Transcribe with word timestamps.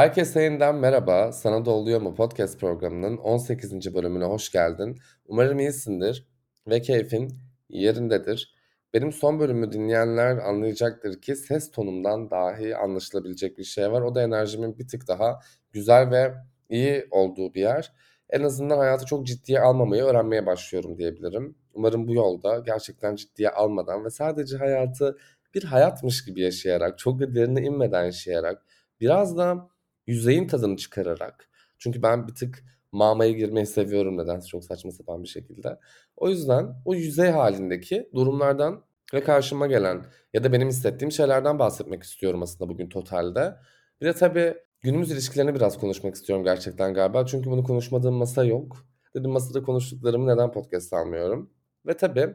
Herkese 0.00 0.42
yeniden 0.42 0.74
merhaba. 0.74 1.32
Sana 1.32 1.64
da 1.64 1.70
oluyor 1.70 2.00
mu 2.00 2.14
podcast 2.14 2.60
programının 2.60 3.16
18. 3.16 3.94
bölümüne 3.94 4.24
hoş 4.24 4.52
geldin. 4.52 4.98
Umarım 5.26 5.58
iyisindir 5.58 6.28
ve 6.66 6.82
keyfin 6.82 7.32
yerindedir. 7.68 8.54
Benim 8.94 9.12
son 9.12 9.40
bölümü 9.40 9.72
dinleyenler 9.72 10.36
anlayacaktır 10.36 11.20
ki 11.20 11.36
ses 11.36 11.70
tonumdan 11.70 12.30
dahi 12.30 12.76
anlaşılabilecek 12.76 13.58
bir 13.58 13.64
şey 13.64 13.92
var. 13.92 14.02
O 14.02 14.14
da 14.14 14.22
enerjimin 14.22 14.78
bir 14.78 14.88
tık 14.88 15.08
daha 15.08 15.40
güzel 15.72 16.10
ve 16.10 16.34
iyi 16.68 17.06
olduğu 17.10 17.54
bir 17.54 17.60
yer. 17.60 17.92
En 18.30 18.42
azından 18.42 18.78
hayatı 18.78 19.06
çok 19.06 19.26
ciddiye 19.26 19.60
almamayı 19.60 20.02
öğrenmeye 20.02 20.46
başlıyorum 20.46 20.98
diyebilirim. 20.98 21.54
Umarım 21.74 22.08
bu 22.08 22.14
yolda 22.14 22.58
gerçekten 22.58 23.16
ciddiye 23.16 23.50
almadan 23.50 24.04
ve 24.04 24.10
sadece 24.10 24.56
hayatı 24.56 25.18
bir 25.54 25.64
hayatmış 25.64 26.24
gibi 26.24 26.40
yaşayarak, 26.40 26.98
çok 26.98 27.20
da 27.20 27.34
derine 27.34 27.62
inmeden 27.62 28.04
yaşayarak, 28.04 28.62
biraz 29.00 29.36
da 29.36 29.69
yüzeyin 30.10 30.46
tadını 30.46 30.76
çıkararak. 30.76 31.48
Çünkü 31.78 32.02
ben 32.02 32.28
bir 32.28 32.34
tık 32.34 32.64
mamaya 32.92 33.32
girmeyi 33.32 33.66
seviyorum 33.66 34.18
nedense 34.18 34.46
çok 34.46 34.64
saçma 34.64 34.90
sapan 34.90 35.22
bir 35.22 35.28
şekilde. 35.28 35.78
O 36.16 36.28
yüzden 36.28 36.74
o 36.84 36.94
yüzey 36.94 37.30
halindeki 37.30 38.10
durumlardan 38.14 38.84
ve 39.14 39.22
karşıma 39.22 39.66
gelen 39.66 40.06
ya 40.34 40.44
da 40.44 40.52
benim 40.52 40.68
hissettiğim 40.68 41.12
şeylerden 41.12 41.58
bahsetmek 41.58 42.02
istiyorum 42.02 42.42
aslında 42.42 42.70
bugün 42.70 42.88
totalde. 42.88 43.56
Bir 44.00 44.06
de 44.06 44.12
tabii 44.12 44.54
günümüz 44.80 45.10
ilişkilerini 45.10 45.54
biraz 45.54 45.78
konuşmak 45.78 46.14
istiyorum 46.14 46.44
gerçekten 46.44 46.94
galiba. 46.94 47.26
Çünkü 47.26 47.50
bunu 47.50 47.64
konuşmadığım 47.64 48.14
masa 48.14 48.44
yok. 48.44 48.76
Dedim 49.14 49.30
masada 49.30 49.62
konuştuklarımı 49.62 50.34
neden 50.34 50.52
podcast 50.52 50.92
almıyorum. 50.92 51.50
Ve 51.86 51.96
tabii 51.96 52.34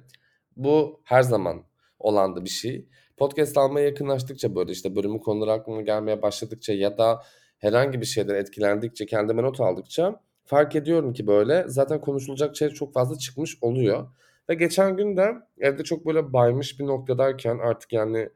bu 0.56 1.02
her 1.04 1.22
zaman 1.22 1.64
olan 2.00 2.36
da 2.36 2.46
bir 2.46 2.50
şey. 2.50 2.90
Podcast 3.18 3.58
almaya 3.58 3.86
yakınlaştıkça 3.86 4.56
böyle 4.56 4.72
işte 4.72 4.96
bölümün 4.96 5.20
konuları 5.20 5.52
aklıma 5.52 5.82
gelmeye 5.82 6.22
başladıkça 6.22 6.74
ya 6.74 6.98
da 6.98 7.22
herhangi 7.66 8.02
bir 8.02 8.06
şeyden 8.06 8.36
etkilendikçe, 8.36 9.06
kendime 9.06 9.44
not 9.44 9.60
aldıkça 9.60 10.22
fark 10.46 10.76
ediyorum 10.76 11.14
ki 11.14 11.28
böyle 11.28 11.64
zaten 11.68 12.02
konuşulacak 12.02 12.58
şey 12.58 12.70
çok 12.70 12.94
fazla 12.94 13.18
çıkmış 13.18 13.58
oluyor. 13.62 14.08
Ve 14.50 14.56
geçen 14.56 14.98
gün 14.98 15.18
de 15.18 15.34
evde 15.60 15.84
çok 15.84 16.06
böyle 16.06 16.34
baymış 16.34 16.80
bir 16.80 16.86
noktadayken 16.86 17.58
artık 17.58 17.94
yani 17.94 18.30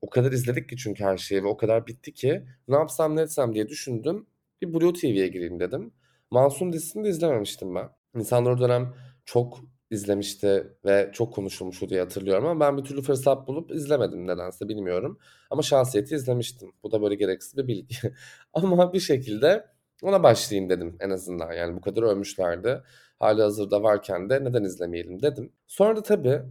o 0.00 0.10
kadar 0.10 0.32
izledik 0.32 0.68
ki 0.68 0.76
çünkü 0.76 1.04
her 1.04 1.16
şeyi 1.16 1.44
ve 1.44 1.48
o 1.48 1.56
kadar 1.56 1.86
bitti 1.86 2.14
ki 2.14 2.42
ne 2.68 2.76
yapsam 2.76 3.16
ne 3.16 3.20
etsem 3.20 3.54
diye 3.54 3.68
düşündüm. 3.68 4.26
Bir 4.62 4.74
Blue 4.74 4.92
TV'ye 4.92 5.28
gireyim 5.28 5.60
dedim. 5.60 5.92
Masum 6.30 6.72
dizisini 6.72 7.04
de 7.04 7.08
izlememiştim 7.08 7.74
ben. 7.74 7.88
İnsanlar 8.14 8.50
o 8.50 8.58
dönem 8.60 8.94
çok 9.24 9.60
izlemişti 9.90 10.66
ve 10.84 11.10
çok 11.12 11.34
konuşulmuştu 11.34 11.88
diye 11.88 12.00
hatırlıyorum 12.00 12.46
ama 12.46 12.60
ben 12.66 12.78
bir 12.78 12.84
türlü 12.84 13.02
fırsat 13.02 13.48
bulup 13.48 13.70
izlemedim 13.70 14.26
nedense 14.26 14.68
bilmiyorum. 14.68 15.18
Ama 15.50 15.62
Şahsiyet'i 15.62 16.14
izlemiştim. 16.14 16.72
Bu 16.82 16.92
da 16.92 17.02
böyle 17.02 17.14
gereksiz 17.14 17.56
bir 17.56 17.66
bilgi. 17.66 17.96
ama 18.52 18.92
bir 18.92 19.00
şekilde 19.00 19.66
ona 20.02 20.22
başlayayım 20.22 20.70
dedim 20.70 20.96
en 21.00 21.10
azından. 21.10 21.52
Yani 21.52 21.76
bu 21.76 21.80
kadar 21.80 22.02
övmüşlerdi. 22.02 22.82
Hali 23.18 23.42
hazırda 23.42 23.82
varken 23.82 24.30
de 24.30 24.44
neden 24.44 24.64
izlemeyelim 24.64 25.22
dedim. 25.22 25.52
Sonra 25.66 25.96
da 25.96 26.02
tabii 26.02 26.42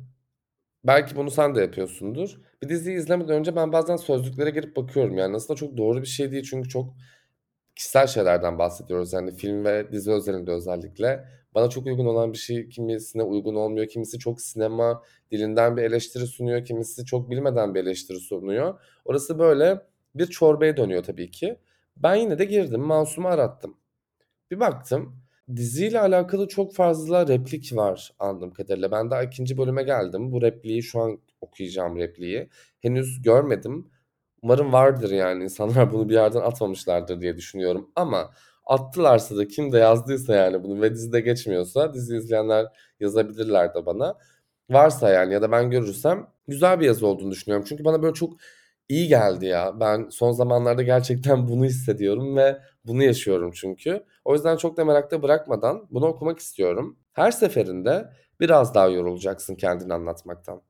belki 0.84 1.16
bunu 1.16 1.32
sen 1.32 1.56
de 1.56 1.62
yapıyorsundur. 1.62 2.42
Bir 2.62 2.70
diziyi 2.70 2.98
izlemeden 2.98 3.36
önce 3.36 3.56
ben 3.56 3.72
bazen 3.72 3.95
sözlüklere 3.95 4.50
girip 4.50 4.76
bakıyorum. 4.76 5.17
Yani 5.17 5.36
aslında 5.36 5.58
çok 5.58 5.78
doğru 5.78 6.02
bir 6.02 6.08
şey 6.08 6.32
değil 6.32 6.44
çünkü 6.50 6.70
çok 6.70 6.94
kişisel 7.80 8.08
şeylerden 8.08 8.60
bahsediyoruz. 8.60 9.14
Yani 9.14 9.36
film 9.36 9.66
ve 9.66 9.92
dizi 9.92 10.12
özelinde 10.12 10.52
özellikle. 10.52 11.26
Bana 11.56 11.70
çok 11.70 11.86
uygun 11.86 12.06
olan 12.06 12.34
bir 12.34 12.38
şey 12.38 12.70
kimisine 12.70 13.24
uygun 13.24 13.56
olmuyor. 13.56 13.88
Kimisi 13.88 14.20
çok 14.20 14.42
sinema 14.42 15.04
dilinden 15.32 15.78
bir 15.78 15.84
eleştiri 15.84 16.28
sunuyor. 16.28 16.66
Kimisi 16.66 17.06
çok 17.06 17.30
bilmeden 17.30 17.76
bir 17.76 17.80
eleştiri 17.80 18.20
sunuyor. 18.20 18.80
Orası 19.06 19.40
böyle 19.40 19.82
bir 20.16 20.26
çorbaya 20.26 20.78
dönüyor 20.78 21.04
tabii 21.04 21.32
ki. 21.32 21.60
Ben 21.98 22.16
yine 22.16 22.40
de 22.40 22.46
girdim. 22.46 22.82
Masum'u 22.82 23.28
arattım. 23.28 23.78
Bir 24.52 24.60
baktım. 24.60 25.16
Diziyle 25.56 26.00
alakalı 26.00 26.48
çok 26.48 26.76
fazla 26.76 27.28
replik 27.28 27.76
var 27.76 28.14
anladığım 28.20 28.54
kadarıyla. 28.54 28.92
Ben 28.92 29.12
daha 29.12 29.23
ikinci 29.23 29.58
bölüme 29.58 29.84
geldim. 29.84 30.32
Bu 30.32 30.42
repliği 30.42 30.84
şu 30.84 31.00
an 31.00 31.20
okuyacağım 31.42 31.98
repliği. 31.98 32.50
Henüz 32.80 33.22
görmedim. 33.22 33.92
Umarım 34.42 34.73
vardır 34.73 35.11
yani 35.11 35.44
insanlar 35.44 35.94
bunu 35.94 36.10
bir 36.10 36.14
yerden 36.14 36.42
atmamışlardır 36.42 37.22
diye 37.22 37.38
düşünüyorum. 37.38 37.92
Ama 37.95 38.32
attılarsa 38.66 39.38
da 39.38 39.48
kim 39.48 39.72
de 39.72 39.77
yazdıysa 39.77 40.36
yani 40.36 40.64
bunu 40.64 40.82
ve 40.82 40.94
dizide 40.94 41.20
geçmiyorsa 41.22 41.94
dizi 41.94 42.17
izleyenler 42.17 42.66
yazabilirler 43.00 43.73
de 43.73 43.86
bana. 43.86 44.17
Varsa 44.70 45.10
yani 45.10 45.33
ya 45.33 45.42
da 45.42 45.52
ben 45.52 45.72
görürsem 45.72 46.27
güzel 46.48 46.80
bir 46.80 46.86
yazı 46.86 47.08
olduğunu 47.08 47.32
düşünüyorum. 47.32 47.66
Çünkü 47.70 47.86
bana 47.86 48.02
böyle 48.02 48.14
çok 48.14 48.33
iyi 48.89 49.08
geldi 49.08 49.45
ya. 49.45 49.80
Ben 49.80 50.10
son 50.10 50.32
zamanlarda 50.32 50.83
gerçekten 50.83 51.48
bunu 51.48 51.66
hissediyorum 51.66 52.38
ve 52.38 52.60
bunu 52.86 53.04
yaşıyorum 53.04 53.52
çünkü. 53.56 54.04
O 54.26 54.33
yüzden 54.33 54.58
çok 54.58 54.77
da 54.77 54.86
merakta 54.86 55.23
bırakmadan 55.23 55.88
bunu 55.92 56.06
okumak 56.06 56.39
istiyorum. 56.39 57.00
Her 57.14 57.32
seferinde 57.32 58.10
biraz 58.39 58.76
daha 58.76 58.88
yorulacaksın 58.88 59.56
kendini 59.56 59.94
anlatmaktan. 59.94 60.61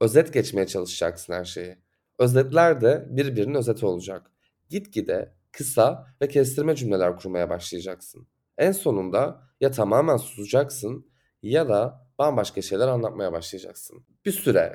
Özet 0.00 0.32
geçmeye 0.32 0.66
çalışacaksın 0.66 1.32
her 1.32 1.44
şeyi. 1.44 1.85
Özetler 2.18 2.80
de 2.80 3.06
birbirinin 3.10 3.54
özeti 3.54 3.86
olacak. 3.86 4.30
Gitgide 4.70 5.34
kısa 5.52 6.06
ve 6.22 6.28
kestirme 6.28 6.76
cümleler 6.76 7.16
kurmaya 7.16 7.50
başlayacaksın. 7.50 8.26
En 8.58 8.72
sonunda 8.72 9.42
ya 9.60 9.70
tamamen 9.70 10.16
susacaksın 10.16 11.06
ya 11.42 11.68
da 11.68 12.06
bambaşka 12.18 12.62
şeyler 12.62 12.88
anlatmaya 12.88 13.32
başlayacaksın. 13.32 14.04
Bir 14.24 14.32
süre 14.32 14.72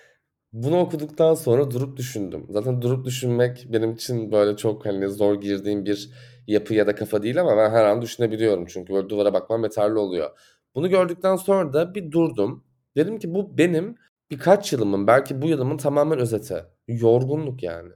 bunu 0.52 0.80
okuduktan 0.80 1.34
sonra 1.34 1.70
durup 1.70 1.96
düşündüm. 1.96 2.46
Zaten 2.50 2.82
durup 2.82 3.04
düşünmek 3.04 3.66
benim 3.72 3.92
için 3.92 4.32
böyle 4.32 4.56
çok 4.56 4.86
hani 4.86 5.08
zor 5.08 5.40
girdiğim 5.40 5.84
bir 5.84 6.10
yapı 6.46 6.74
ya 6.74 6.86
da 6.86 6.94
kafa 6.94 7.22
değil 7.22 7.40
ama 7.40 7.56
ben 7.56 7.70
her 7.70 7.84
an 7.84 8.02
düşünebiliyorum. 8.02 8.66
Çünkü 8.66 8.94
böyle 8.94 9.08
duvara 9.08 9.32
bakmam 9.32 9.62
yeterli 9.62 9.98
oluyor. 9.98 10.30
Bunu 10.74 10.88
gördükten 10.88 11.36
sonra 11.36 11.72
da 11.72 11.94
bir 11.94 12.12
durdum. 12.12 12.64
Dedim 12.96 13.18
ki 13.18 13.34
bu 13.34 13.58
benim 13.58 13.96
birkaç 14.30 14.72
yılımın 14.72 15.06
belki 15.06 15.42
bu 15.42 15.46
yılımın 15.46 15.76
tamamen 15.76 16.18
özeti. 16.18 16.64
Yorgunluk 16.88 17.62
yani. 17.62 17.92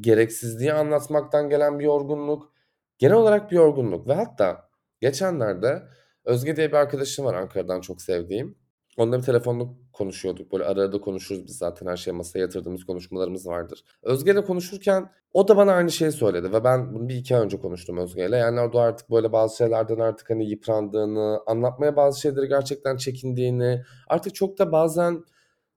Gereksizliği 0.00 0.72
anlatmaktan 0.72 1.48
gelen 1.48 1.78
bir 1.78 1.84
yorgunluk. 1.84 2.52
Genel 2.98 3.16
olarak 3.16 3.50
bir 3.50 3.56
yorgunluk 3.56 4.08
ve 4.08 4.14
hatta 4.14 4.68
geçenlerde 5.00 5.82
Özge 6.24 6.56
diye 6.56 6.68
bir 6.68 6.76
arkadaşım 6.76 7.24
var 7.24 7.34
Ankara'dan 7.34 7.80
çok 7.80 8.02
sevdiğim. 8.02 8.58
Onunla 8.96 9.18
bir 9.18 9.22
telefonla 9.22 9.64
konuşuyorduk. 9.92 10.52
Böyle 10.52 10.64
ara 10.64 10.80
arada 10.80 11.00
konuşuruz 11.00 11.46
biz 11.46 11.58
zaten 11.58 11.86
her 11.86 11.96
şeyi 11.96 12.14
masaya 12.14 12.38
yatırdığımız 12.38 12.84
konuşmalarımız 12.84 13.46
vardır. 13.46 13.84
Özge 14.02 14.32
ile 14.32 14.44
konuşurken 14.44 15.10
o 15.32 15.48
da 15.48 15.56
bana 15.56 15.72
aynı 15.72 15.90
şeyi 15.90 16.12
söyledi 16.12 16.52
ve 16.52 16.64
ben 16.64 16.94
bunu 16.94 17.08
bir 17.08 17.14
iki 17.14 17.36
ay 17.36 17.44
önce 17.44 17.60
konuştum 17.60 17.98
Özge 17.98 18.26
ile. 18.26 18.36
Yani 18.36 18.60
o 18.60 18.72
da 18.72 18.80
artık 18.80 19.10
böyle 19.10 19.32
bazı 19.32 19.56
şeylerden 19.56 19.98
artık 19.98 20.30
hani 20.30 20.50
yıprandığını, 20.50 21.40
anlatmaya 21.46 21.96
bazı 21.96 22.20
şeyleri 22.20 22.48
gerçekten 22.48 22.96
çekindiğini, 22.96 23.82
artık 24.08 24.34
çok 24.34 24.58
da 24.58 24.72
bazen 24.72 25.24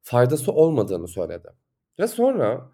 faydası 0.07 0.51
olmadığını 0.51 1.07
söyledi. 1.07 1.47
Ve 1.99 2.07
sonra 2.07 2.71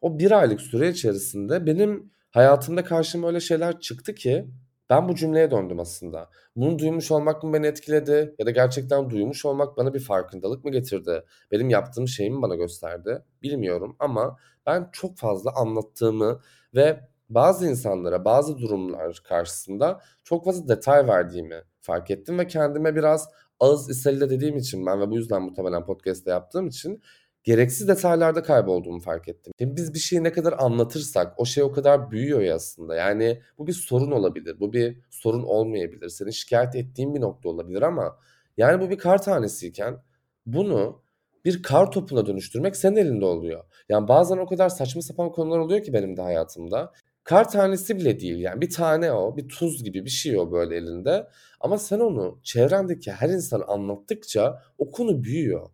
o 0.00 0.18
bir 0.18 0.30
aylık 0.30 0.60
süre 0.60 0.88
içerisinde 0.88 1.66
benim 1.66 2.12
hayatımda 2.30 2.84
karşıma 2.84 3.28
öyle 3.28 3.40
şeyler 3.40 3.80
çıktı 3.80 4.14
ki 4.14 4.46
ben 4.90 5.08
bu 5.08 5.14
cümleye 5.14 5.50
döndüm 5.50 5.80
aslında. 5.80 6.30
Bunu 6.56 6.78
duymuş 6.78 7.10
olmak 7.10 7.42
mı 7.42 7.52
beni 7.52 7.66
etkiledi 7.66 8.34
ya 8.38 8.46
da 8.46 8.50
gerçekten 8.50 9.10
duymuş 9.10 9.44
olmak 9.44 9.76
bana 9.76 9.94
bir 9.94 10.00
farkındalık 10.00 10.64
mı 10.64 10.70
getirdi? 10.70 11.24
Benim 11.50 11.70
yaptığım 11.70 12.08
şeyi 12.08 12.30
mi 12.30 12.42
bana 12.42 12.54
gösterdi? 12.54 13.22
Bilmiyorum 13.42 13.96
ama 13.98 14.36
ben 14.66 14.88
çok 14.92 15.16
fazla 15.16 15.50
anlattığımı 15.56 16.40
ve 16.74 17.00
bazı 17.28 17.68
insanlara 17.68 18.24
bazı 18.24 18.58
durumlar 18.58 19.22
karşısında 19.28 20.00
çok 20.24 20.44
fazla 20.44 20.68
detay 20.68 21.06
verdiğimi 21.06 21.62
fark 21.80 22.10
ettim 22.10 22.38
ve 22.38 22.46
kendime 22.46 22.96
biraz 22.96 23.28
ağız 23.62 23.90
iselle 23.90 24.30
dediğim 24.30 24.56
için 24.56 24.86
ben 24.86 25.00
ve 25.00 25.10
bu 25.10 25.16
yüzden 25.16 25.42
muhtemelen 25.42 25.84
podcast'te 25.84 26.30
yaptığım 26.30 26.66
için 26.66 27.02
gereksiz 27.44 27.88
detaylarda 27.88 28.42
kaybolduğumu 28.42 29.00
fark 29.00 29.28
ettim. 29.28 29.52
Şimdi 29.58 29.76
biz 29.76 29.94
bir 29.94 29.98
şeyi 29.98 30.24
ne 30.24 30.32
kadar 30.32 30.54
anlatırsak 30.58 31.34
o 31.36 31.44
şey 31.44 31.62
o 31.62 31.72
kadar 31.72 32.10
büyüyor 32.10 32.40
ya 32.40 32.54
aslında. 32.54 32.94
Yani 32.94 33.40
bu 33.58 33.66
bir 33.66 33.72
sorun 33.72 34.10
olabilir. 34.10 34.60
Bu 34.60 34.72
bir 34.72 34.98
sorun 35.10 35.42
olmayabilir. 35.42 36.08
Senin 36.08 36.30
şikayet 36.30 36.76
ettiğin 36.76 37.14
bir 37.14 37.20
nokta 37.20 37.48
olabilir 37.48 37.82
ama 37.82 38.18
yani 38.56 38.82
bu 38.82 38.90
bir 38.90 38.98
kar 38.98 39.22
tanesiyken 39.22 40.02
bunu 40.46 41.02
bir 41.44 41.62
kar 41.62 41.90
topuna 41.90 42.26
dönüştürmek 42.26 42.76
senin 42.76 42.96
elinde 42.96 43.24
oluyor. 43.24 43.64
Yani 43.88 44.08
bazen 44.08 44.38
o 44.38 44.46
kadar 44.46 44.68
saçma 44.68 45.02
sapan 45.02 45.32
konular 45.32 45.58
oluyor 45.58 45.82
ki 45.82 45.92
benim 45.92 46.16
de 46.16 46.22
hayatımda. 46.22 46.92
Kar 47.24 47.50
tanesi 47.50 47.96
bile 47.96 48.20
değil 48.20 48.38
yani 48.38 48.60
bir 48.60 48.70
tane 48.70 49.12
o 49.12 49.36
bir 49.36 49.48
tuz 49.48 49.84
gibi 49.84 50.04
bir 50.04 50.10
şey 50.10 50.38
o 50.38 50.52
böyle 50.52 50.76
elinde. 50.76 51.28
Ama 51.60 51.78
sen 51.78 52.00
onu 52.00 52.40
çevrendeki 52.42 53.12
her 53.12 53.28
insan 53.28 53.64
anlattıkça 53.66 54.62
o 54.78 54.90
konu 54.90 55.24
büyüyor. 55.24 55.70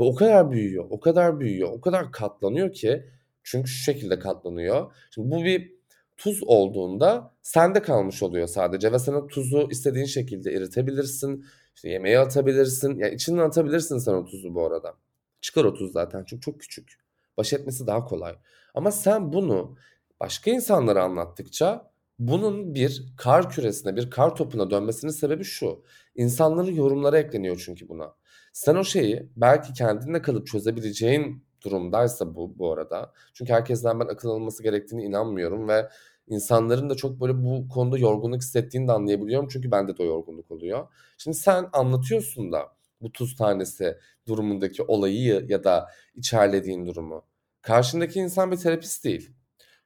Ve 0.00 0.04
o 0.04 0.14
kadar 0.14 0.50
büyüyor, 0.50 0.86
o 0.90 1.00
kadar 1.00 1.40
büyüyor, 1.40 1.68
o 1.72 1.80
kadar 1.80 2.12
katlanıyor 2.12 2.72
ki 2.72 3.06
çünkü 3.42 3.70
şu 3.70 3.82
şekilde 3.84 4.18
katlanıyor. 4.18 4.92
Şimdi 5.10 5.30
bu 5.30 5.44
bir 5.44 5.72
tuz 6.16 6.42
olduğunda 6.42 7.34
sende 7.42 7.82
kalmış 7.82 8.22
oluyor 8.22 8.46
sadece 8.46 8.92
ve 8.92 8.98
sen 8.98 9.12
o 9.12 9.26
tuzu 9.26 9.68
istediğin 9.70 10.06
şekilde 10.06 10.52
eritebilirsin. 10.52 11.44
İşte 11.74 11.88
yemeğe 11.88 12.18
atabilirsin. 12.18 12.90
Ya 12.98 13.06
yani 13.06 13.14
içinden 13.14 13.42
atabilirsin 13.42 13.98
sen 13.98 14.12
o 14.12 14.24
tuzu 14.24 14.54
bu 14.54 14.66
arada. 14.66 14.94
Çıkar 15.40 15.64
o 15.64 15.74
tuz 15.74 15.92
zaten 15.92 16.24
çünkü 16.26 16.40
çok 16.40 16.60
küçük. 16.60 16.98
Baş 17.36 17.52
etmesi 17.52 17.86
daha 17.86 18.04
kolay. 18.04 18.34
Ama 18.74 18.90
sen 18.90 19.32
bunu 19.32 19.76
başka 20.22 20.50
insanlara 20.50 21.02
anlattıkça 21.04 21.92
bunun 22.18 22.74
bir 22.74 23.14
kar 23.16 23.50
küresine, 23.50 23.96
bir 23.96 24.10
kar 24.10 24.36
topuna 24.36 24.70
dönmesinin 24.70 25.12
sebebi 25.12 25.44
şu. 25.44 25.84
İnsanların 26.14 26.74
yorumları 26.74 27.18
ekleniyor 27.18 27.62
çünkü 27.64 27.88
buna. 27.88 28.14
Sen 28.52 28.74
o 28.74 28.84
şeyi 28.84 29.30
belki 29.36 29.72
kendinle 29.72 30.22
kalıp 30.22 30.46
çözebileceğin 30.46 31.44
durumdaysa 31.64 32.34
bu 32.34 32.58
bu 32.58 32.72
arada. 32.72 33.12
Çünkü 33.34 33.52
herkesten 33.52 34.00
ben 34.00 34.06
akıl 34.06 34.28
alınması 34.28 34.62
gerektiğini 34.62 35.04
inanmıyorum 35.04 35.68
ve 35.68 35.88
insanların 36.26 36.90
da 36.90 36.94
çok 36.94 37.20
böyle 37.20 37.44
bu 37.44 37.68
konuda 37.68 37.98
yorgunluk 37.98 38.42
hissettiğini 38.42 38.88
de 38.88 38.92
anlayabiliyorum. 38.92 39.48
Çünkü 39.48 39.70
bende 39.70 39.98
de 39.98 40.02
o 40.02 40.06
yorgunluk 40.06 40.50
oluyor. 40.50 40.88
Şimdi 41.18 41.36
sen 41.36 41.68
anlatıyorsun 41.72 42.52
da 42.52 42.68
bu 43.00 43.12
tuz 43.12 43.36
tanesi 43.36 43.96
durumundaki 44.28 44.82
olayı 44.82 45.46
ya 45.48 45.64
da 45.64 45.88
içerlediğin 46.14 46.86
durumu. 46.86 47.24
Karşındaki 47.62 48.20
insan 48.20 48.52
bir 48.52 48.56
terapist 48.56 49.04
değil. 49.04 49.41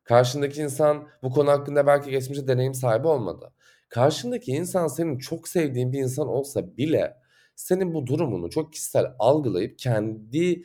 Karşındaki 0.06 0.62
insan 0.62 1.08
bu 1.23 1.31
konu 1.31 1.50
hakkında 1.50 1.87
belki 1.87 2.11
geçmişte 2.11 2.49
deneyim 2.49 2.75
sahibi 2.75 3.06
olmadı. 3.06 3.53
Karşındaki 3.88 4.53
insan 4.53 4.87
senin 4.87 5.19
çok 5.19 5.49
sevdiğin 5.49 5.93
bir 5.93 5.99
insan 5.99 6.29
olsa 6.29 6.76
bile 6.76 7.17
senin 7.56 7.94
bu 7.94 8.06
durumunu 8.06 8.50
çok 8.50 8.73
kişisel 8.73 9.06
algılayıp 9.19 9.79
kendi 9.79 10.62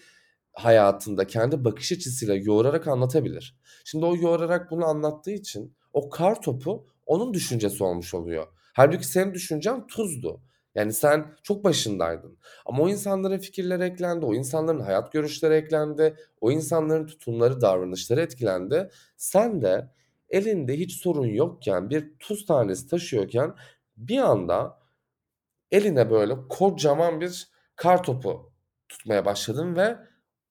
hayatında 0.54 1.28
kendi 1.28 1.66
bakış 1.66 1.92
açısıyla 1.92 2.36
yoğurarak 2.36 2.88
anlatabilir. 2.88 3.60
Şimdi 3.86 4.06
o 4.06 4.16
yoğurarak 4.16 4.72
bunu 4.72 4.86
anlattığı 4.86 5.32
için 5.32 5.76
o 5.94 6.10
kar 6.10 6.42
topu 6.42 6.88
onun 7.06 7.34
düşüncesi 7.34 7.84
olmuş 7.84 8.14
oluyor. 8.14 8.48
Halbuki 8.74 9.08
senin 9.08 9.34
düşüncen 9.34 9.88
tuzdu. 9.88 10.42
Yani 10.76 10.94
sen 10.94 11.26
çok 11.44 11.64
başındaydın. 11.64 12.38
Ama 12.66 12.84
o 12.84 12.90
insanların 12.90 13.38
fikirleri 13.40 13.84
eklendi, 13.84 14.26
o 14.26 14.34
insanların 14.34 14.80
hayat 14.80 15.12
görüşleri 15.12 15.54
eklendi, 15.54 16.16
o 16.42 16.52
insanların 16.52 17.06
tutumları, 17.08 17.62
davranışları 17.62 18.22
etkilendi. 18.22 18.90
Sen 19.18 19.62
de 19.62 19.90
elinde 20.30 20.78
hiç 20.78 20.94
sorun 21.02 21.26
yokken, 21.28 21.90
bir 21.90 22.14
tuz 22.20 22.46
tanesi 22.46 22.88
taşıyorken 22.88 23.56
bir 23.98 24.18
anda 24.18 24.80
eline 25.72 26.12
böyle 26.12 26.36
kocaman 26.50 27.22
bir 27.22 27.48
kar 27.76 28.04
topu 28.04 28.54
tutmaya 28.90 29.26
başladın 29.26 29.76
ve 29.76 29.98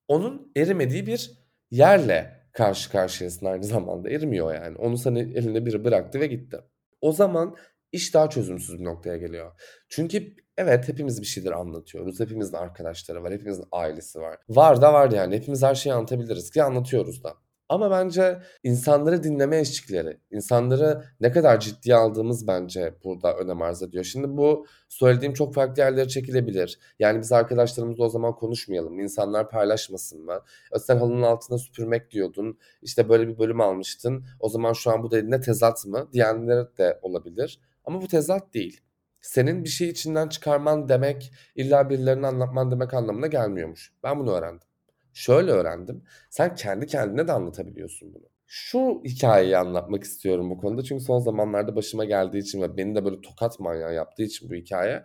onun 0.09 0.53
erimediği 0.57 1.07
bir 1.07 1.31
yerle 1.71 2.41
karşı 2.53 2.91
karşıyasın 2.91 3.47
aynı 3.47 3.65
zamanda. 3.65 4.11
Erimiyor 4.11 4.55
yani. 4.55 4.77
Onu 4.79 4.99
sana 4.99 5.19
elinde 5.19 5.67
biri 5.67 5.85
bıraktı 5.85 6.21
ve 6.21 6.27
gitti. 6.27 6.59
O 7.01 7.13
zaman 7.13 7.57
iş 7.93 8.15
daha 8.15 8.31
çözümsüz 8.31 8.79
bir 8.79 8.85
noktaya 8.85 9.17
geliyor. 9.17 9.53
Çünkü 9.89 10.35
evet 10.57 10.89
hepimiz 10.89 11.21
bir 11.21 11.27
şeyler 11.27 11.53
anlatıyoruz. 11.53 12.21
Hepimizin 12.21 12.57
arkadaşları 12.57 13.23
var. 13.23 13.33
Hepimizin 13.33 13.65
ailesi 13.73 14.21
var. 14.21 14.37
Var 14.49 14.83
da 14.83 14.93
var 14.93 15.11
yani. 15.11 15.37
Hepimiz 15.37 15.63
her 15.63 15.75
şeyi 15.75 15.93
anlatabiliriz 15.93 16.51
ki 16.51 16.63
anlatıyoruz 16.63 17.25
da. 17.25 17.35
Ama 17.71 17.91
bence 17.91 18.39
insanları 18.63 19.23
dinleme 19.23 19.59
eşlikleri, 19.59 20.21
insanları 20.31 21.05
ne 21.21 21.33
kadar 21.33 21.61
ciddiye 21.61 21.97
aldığımız 21.97 22.47
bence 22.47 22.95
burada 23.05 23.37
önem 23.37 23.63
arz 23.63 23.83
ediyor. 23.83 24.05
Şimdi 24.05 24.37
bu 24.37 24.67
söylediğim 24.89 25.35
çok 25.35 25.55
farklı 25.55 25.83
yerlere 25.83 26.09
çekilebilir. 26.09 26.79
Yani 26.99 27.21
biz 27.21 27.33
arkadaşlarımızla 27.33 28.05
o 28.05 28.09
zaman 28.09 28.35
konuşmayalım, 28.35 29.01
insanlar 29.01 29.51
paylaşmasın 29.51 30.25
mı? 30.25 30.41
Sen 30.79 30.97
halının 30.97 31.23
altına 31.23 31.59
süpürmek 31.59 32.11
diyordun, 32.11 32.59
işte 32.83 33.09
böyle 33.09 33.29
bir 33.29 33.39
bölüm 33.39 33.61
almıştın, 33.61 34.25
o 34.41 34.49
zaman 34.49 34.73
şu 34.73 34.91
an 34.91 35.03
bu 35.03 35.11
dediğine 35.11 35.41
tezat 35.41 35.87
mı 35.87 36.09
diyenler 36.13 36.77
de 36.79 36.99
olabilir. 37.03 37.61
Ama 37.91 38.03
bu 38.03 38.09
tezat 38.09 38.55
değil. 38.55 38.81
Senin 39.21 39.65
bir 39.65 39.69
şey 39.69 39.89
içinden 39.89 40.29
çıkarman 40.29 40.89
demek, 40.89 41.33
illa 41.55 41.91
birilerine 41.91 42.27
anlatman 42.27 42.71
demek 42.71 42.95
anlamına 42.95 43.27
gelmiyormuş. 43.27 43.93
Ben 44.03 44.19
bunu 44.19 44.33
öğrendim. 44.33 44.69
Şöyle 45.13 45.51
öğrendim. 45.51 46.05
Sen 46.31 46.55
kendi 46.55 46.87
kendine 46.87 47.29
de 47.29 47.33
anlatabiliyorsun 47.33 48.15
bunu. 48.15 48.25
Şu 48.47 49.03
hikayeyi 49.05 49.57
anlatmak 49.57 50.05
istiyorum 50.05 50.51
bu 50.51 50.59
konuda. 50.59 50.83
Çünkü 50.83 51.05
son 51.05 51.19
zamanlarda 51.19 51.77
başıma 51.77 52.05
geldiği 52.05 52.39
için 52.39 52.63
ve 52.63 52.77
beni 52.77 52.95
de 52.95 53.05
böyle 53.05 53.21
tokat 53.21 53.61
manyağı 53.61 53.95
yaptığı 53.95 54.23
için 54.23 54.51
bu 54.51 54.55
hikaye. 54.55 55.05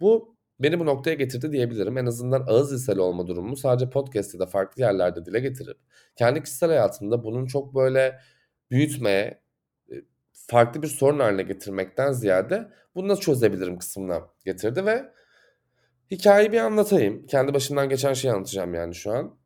Bu 0.00 0.36
beni 0.60 0.80
bu 0.80 0.86
noktaya 0.86 1.14
getirdi 1.14 1.52
diyebilirim. 1.52 1.98
En 1.98 2.06
azından 2.06 2.44
ağız 2.48 2.72
liseli 2.72 3.00
olma 3.00 3.26
durumumu 3.26 3.56
sadece 3.56 3.90
podcast'te 3.90 4.38
de 4.38 4.46
farklı 4.46 4.82
yerlerde 4.82 5.26
dile 5.26 5.40
getirip 5.40 5.78
kendi 6.16 6.42
kişisel 6.42 6.68
hayatımda 6.68 7.24
bunun 7.24 7.46
çok 7.46 7.74
böyle 7.74 8.20
büyütmeye, 8.70 9.40
farklı 10.50 10.82
bir 10.82 10.88
sorun 10.88 11.18
haline 11.18 11.42
getirmekten 11.42 12.12
ziyade 12.12 12.68
bunu 12.94 13.08
nasıl 13.08 13.20
çözebilirim 13.20 13.78
kısmına 13.78 14.20
getirdi 14.44 14.86
ve 14.86 15.12
hikayeyi 16.10 16.52
bir 16.52 16.58
anlatayım. 16.58 17.26
Kendi 17.26 17.54
başımdan 17.54 17.88
geçen 17.88 18.12
şeyi 18.12 18.32
anlatacağım 18.32 18.74
yani 18.74 18.94
şu 18.94 19.12
an. 19.12 19.36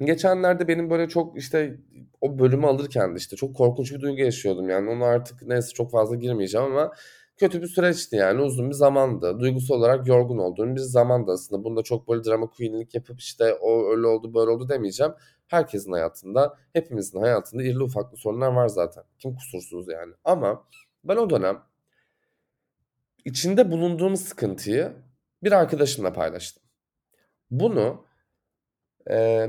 Geçenlerde 0.00 0.68
benim 0.68 0.90
böyle 0.90 1.08
çok 1.08 1.38
işte 1.38 1.76
o 2.20 2.38
bölümü 2.38 2.66
alırken 2.66 3.14
işte 3.16 3.36
çok 3.36 3.56
korkunç 3.56 3.92
bir 3.92 4.00
duygu 4.00 4.20
yaşıyordum 4.20 4.70
yani 4.70 4.90
onu 4.90 5.04
artık 5.04 5.42
neyse 5.42 5.68
çok 5.68 5.90
fazla 5.90 6.16
girmeyeceğim 6.16 6.66
ama 6.66 6.92
kötü 7.36 7.62
bir 7.62 7.66
süreçti 7.66 8.16
yani 8.16 8.42
uzun 8.42 8.68
bir 8.70 8.74
zamandı. 8.74 9.40
Duygusal 9.40 9.74
olarak 9.74 10.06
yorgun 10.06 10.38
olduğum 10.38 10.74
bir 10.74 10.80
zamandı 10.80 11.32
aslında. 11.32 11.64
Bunda 11.64 11.82
çok 11.82 12.08
böyle 12.08 12.24
drama 12.24 12.46
queen'lik 12.46 12.94
yapıp 12.94 13.20
işte 13.20 13.54
o 13.54 13.90
öyle 13.90 14.06
oldu 14.06 14.34
böyle 14.34 14.50
oldu 14.50 14.68
demeyeceğim. 14.68 15.12
Herkesin 15.46 15.92
hayatında, 15.92 16.58
hepimizin 16.72 17.20
hayatında 17.20 17.62
irili 17.62 17.82
ufaklı 17.82 18.16
sorunlar 18.16 18.52
var 18.52 18.68
zaten. 18.68 19.04
Kim 19.18 19.34
kusursuz 19.34 19.88
yani. 19.88 20.14
Ama 20.24 20.64
ben 21.04 21.16
o 21.16 21.30
dönem 21.30 21.62
içinde 23.24 23.70
bulunduğum 23.70 24.16
sıkıntıyı 24.16 24.92
bir 25.42 25.52
arkadaşımla 25.52 26.12
paylaştım. 26.12 26.62
Bunu 27.50 28.04
e, 29.10 29.48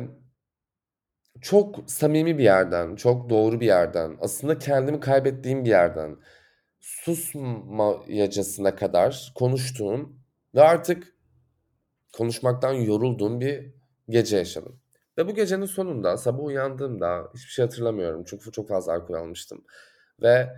çok 1.42 1.80
samimi 1.88 2.38
bir 2.38 2.44
yerden, 2.44 2.96
çok 2.96 3.30
doğru 3.30 3.60
bir 3.60 3.66
yerden, 3.66 4.18
aslında 4.22 4.60
kendimi 4.60 5.00
kaybettiğim 5.00 5.66
bir 5.66 5.70
yerden 5.70 6.18
susmayacasına 6.84 8.76
kadar 8.76 9.32
konuştuğum 9.36 10.20
ve 10.56 10.62
artık 10.62 11.16
konuşmaktan 12.14 12.74
yorulduğum 12.74 13.40
bir 13.40 13.74
gece 14.10 14.38
yaşadım. 14.38 14.80
Ve 15.18 15.28
bu 15.28 15.36
gecenin 15.36 15.66
sonunda 15.66 16.18
sabah 16.18 16.44
uyandığımda 16.44 17.30
hiçbir 17.34 17.52
şey 17.52 17.66
hatırlamıyorum 17.66 18.24
çünkü 18.24 18.52
çok 18.52 18.70
fazla 18.70 18.94
alkol 18.94 19.14
almıştım. 19.14 19.64
Ve 20.22 20.50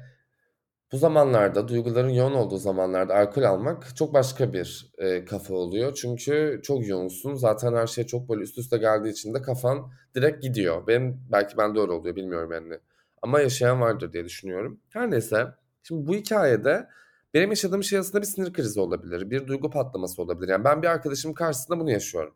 bu 0.92 0.98
zamanlarda, 0.98 1.68
duyguların 1.68 2.10
yoğun 2.10 2.34
olduğu 2.34 2.58
zamanlarda 2.58 3.16
alkol 3.16 3.44
almak 3.44 3.96
çok 3.96 4.14
başka 4.14 4.54
bir 4.54 4.92
e, 4.98 5.26
kafa 5.26 5.54
oluyor. 5.54 5.94
Çünkü 5.94 6.62
çok 6.64 6.88
yoğunsun. 6.88 7.36
Zaten 7.36 7.74
her 7.74 7.88
şey 7.88 8.06
çok 8.06 8.30
böyle 8.30 8.42
üst 8.42 8.58
üste 8.58 8.78
geldiği 8.78 9.10
için 9.10 9.34
de 9.34 9.42
kafan 9.42 9.92
direkt 10.16 10.44
gidiyor. 10.44 10.88
Benim 10.88 11.22
belki 11.32 11.58
bende 11.58 11.80
öyle 11.80 11.92
oluyor 11.92 12.16
bilmiyorum 12.16 12.52
yani. 12.52 12.80
Ama 13.22 13.40
yaşayan 13.40 13.82
vardır 13.82 14.14
diye 14.14 14.26
düşünüyorum. 14.26 14.80
Her 14.90 15.12
neyse. 15.12 15.48
Şimdi 15.88 16.08
bu 16.08 16.16
hikayede 16.16 16.88
benim 17.34 17.50
yaşadığım 17.50 17.84
şey 17.84 18.00
aslında 18.00 18.22
bir 18.22 18.28
sinir 18.28 18.54
krizi 18.54 18.80
olabilir. 18.80 19.30
Bir 19.32 19.48
duygu 19.48 19.70
patlaması 19.70 20.22
olabilir. 20.22 20.52
Yani 20.52 20.64
ben 20.64 20.82
bir 20.82 20.88
arkadaşım 20.88 21.34
karşısında 21.34 21.80
bunu 21.80 21.92
yaşıyorum. 21.92 22.36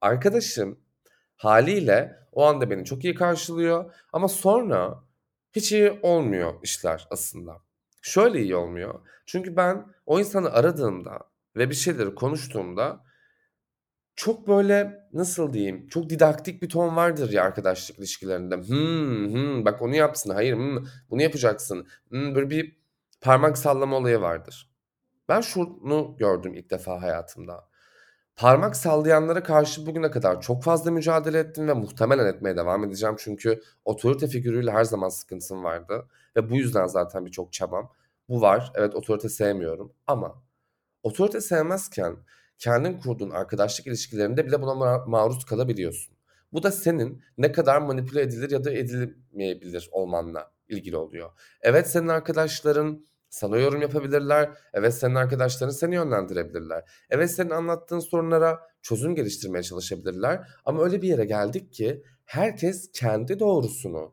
Arkadaşım 0.00 0.78
haliyle 1.36 2.16
o 2.32 2.44
anda 2.44 2.70
beni 2.70 2.84
çok 2.84 3.04
iyi 3.04 3.14
karşılıyor. 3.14 3.94
Ama 4.12 4.28
sonra 4.28 5.04
hiç 5.52 5.72
iyi 5.72 6.00
olmuyor 6.02 6.54
işler 6.62 7.08
aslında. 7.10 7.56
Şöyle 8.02 8.42
iyi 8.42 8.56
olmuyor. 8.56 9.00
Çünkü 9.26 9.56
ben 9.56 9.86
o 10.06 10.20
insanı 10.20 10.52
aradığımda 10.52 11.18
ve 11.56 11.70
bir 11.70 11.74
şeyleri 11.74 12.14
konuştuğumda 12.14 13.04
çok 14.14 14.48
böyle 14.48 15.08
nasıl 15.12 15.52
diyeyim 15.52 15.88
çok 15.88 16.10
didaktik 16.10 16.62
bir 16.62 16.68
ton 16.68 16.96
vardır 16.96 17.32
ya 17.32 17.44
arkadaşlık 17.44 17.98
ilişkilerinde. 17.98 18.56
Hmm, 18.56 19.28
hmm, 19.32 19.64
bak 19.64 19.82
onu 19.82 19.96
yapsın. 19.96 20.30
Hayır 20.30 20.56
hmm, 20.56 20.86
bunu 21.10 21.22
yapacaksın. 21.22 21.86
Hmm, 22.08 22.34
böyle 22.34 22.50
bir 22.50 22.85
parmak 23.20 23.58
sallama 23.58 23.96
olayı 23.96 24.20
vardır. 24.20 24.70
Ben 25.28 25.40
şunu 25.40 26.16
gördüm 26.18 26.54
ilk 26.54 26.70
defa 26.70 27.02
hayatımda. 27.02 27.68
Parmak 28.36 28.76
sallayanlara 28.76 29.42
karşı 29.42 29.86
bugüne 29.86 30.10
kadar 30.10 30.40
çok 30.40 30.62
fazla 30.62 30.90
mücadele 30.90 31.38
ettim 31.38 31.68
ve 31.68 31.72
muhtemelen 31.72 32.26
etmeye 32.26 32.56
devam 32.56 32.84
edeceğim. 32.84 33.16
Çünkü 33.18 33.62
otorite 33.84 34.26
figürüyle 34.26 34.70
her 34.70 34.84
zaman 34.84 35.08
sıkıntım 35.08 35.64
vardı. 35.64 36.08
Ve 36.36 36.50
bu 36.50 36.54
yüzden 36.56 36.86
zaten 36.86 37.26
birçok 37.26 37.52
çabam. 37.52 37.92
Bu 38.28 38.40
var. 38.40 38.72
Evet 38.74 38.94
otorite 38.94 39.28
sevmiyorum 39.28 39.92
ama 40.06 40.42
otorite 41.02 41.40
sevmezken 41.40 42.16
kendin 42.58 43.00
kurduğun 43.00 43.30
arkadaşlık 43.30 43.86
ilişkilerinde 43.86 44.46
bile 44.46 44.62
buna 44.62 44.70
ma- 44.70 45.10
maruz 45.10 45.44
kalabiliyorsun. 45.44 46.16
Bu 46.52 46.62
da 46.62 46.72
senin 46.72 47.22
ne 47.38 47.52
kadar 47.52 47.80
manipüle 47.80 48.22
edilir 48.22 48.50
ya 48.50 48.64
da 48.64 48.72
edilmeyebilir 48.72 49.88
olmanla 49.92 50.52
ilgili 50.68 50.96
oluyor. 50.96 51.30
Evet 51.62 51.90
senin 51.90 52.08
arkadaşların 52.08 53.06
sana 53.30 53.56
yorum 53.56 53.82
yapabilirler. 53.82 54.50
Evet 54.72 54.94
senin 54.94 55.14
arkadaşların 55.14 55.72
seni 55.72 55.94
yönlendirebilirler. 55.94 56.84
Evet 57.10 57.30
senin 57.30 57.50
anlattığın 57.50 58.00
sorunlara 58.00 58.60
çözüm 58.82 59.14
geliştirmeye 59.14 59.62
çalışabilirler. 59.62 60.48
Ama 60.64 60.84
öyle 60.84 61.02
bir 61.02 61.08
yere 61.08 61.24
geldik 61.24 61.72
ki 61.72 62.02
herkes 62.24 62.90
kendi 62.92 63.38
doğrusunu, 63.38 64.12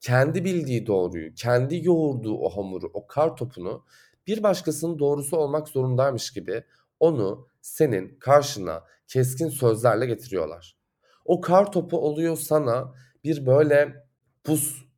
kendi 0.00 0.44
bildiği 0.44 0.86
doğruyu, 0.86 1.34
kendi 1.34 1.86
yoğurduğu 1.86 2.38
o 2.38 2.48
hamuru, 2.48 2.90
o 2.94 3.06
kar 3.06 3.36
topunu 3.36 3.84
bir 4.26 4.42
başkasının 4.42 4.98
doğrusu 4.98 5.36
olmak 5.36 5.68
zorundaymış 5.68 6.32
gibi 6.32 6.64
onu 7.00 7.48
senin 7.60 8.18
karşına 8.18 8.84
keskin 9.08 9.48
sözlerle 9.48 10.06
getiriyorlar. 10.06 10.76
O 11.24 11.40
kar 11.40 11.72
topu 11.72 11.98
oluyor 11.98 12.36
sana 12.36 12.94
bir 13.24 13.46
böyle 13.46 14.06
buz 14.46 14.89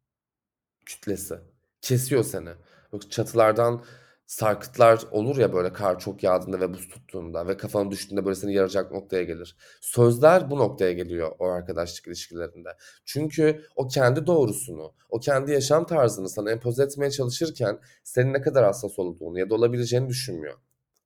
kütlesi. 0.94 1.38
Kesiyor 1.80 2.24
seni. 2.24 2.50
Yoksa 2.92 3.10
çatılardan 3.10 3.84
sarkıtlar 4.26 5.02
olur 5.10 5.36
ya 5.36 5.52
böyle 5.52 5.72
kar 5.72 5.98
çok 5.98 6.22
yağdığında 6.22 6.60
ve 6.60 6.74
buz 6.74 6.88
tuttuğunda 6.88 7.46
ve 7.48 7.56
kafana 7.56 7.90
düştüğünde 7.90 8.24
böyle 8.24 8.34
seni 8.34 8.54
yaracak 8.54 8.92
noktaya 8.92 9.22
gelir. 9.22 9.56
Sözler 9.80 10.50
bu 10.50 10.58
noktaya 10.58 10.92
geliyor 10.92 11.32
o 11.38 11.46
arkadaşlık 11.46 12.06
ilişkilerinde. 12.06 12.68
Çünkü 13.04 13.62
o 13.76 13.88
kendi 13.88 14.26
doğrusunu, 14.26 14.94
o 15.10 15.20
kendi 15.20 15.52
yaşam 15.52 15.86
tarzını 15.86 16.28
sana 16.28 16.50
empoze 16.50 16.82
etmeye 16.82 17.10
çalışırken 17.10 17.78
senin 18.04 18.32
ne 18.32 18.40
kadar 18.40 18.64
hassas 18.64 18.98
olduğunu 18.98 19.38
ya 19.38 19.50
da 19.50 19.54
olabileceğini 19.54 20.08
düşünmüyor. 20.08 20.54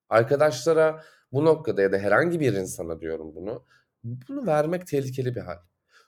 Arkadaşlara 0.08 1.02
bu 1.32 1.44
noktada 1.44 1.82
ya 1.82 1.92
da 1.92 1.98
herhangi 1.98 2.40
bir 2.40 2.52
insana 2.52 3.00
diyorum 3.00 3.34
bunu, 3.34 3.64
bunu 4.04 4.46
vermek 4.46 4.86
tehlikeli 4.86 5.34
bir 5.34 5.40
hal. 5.40 5.58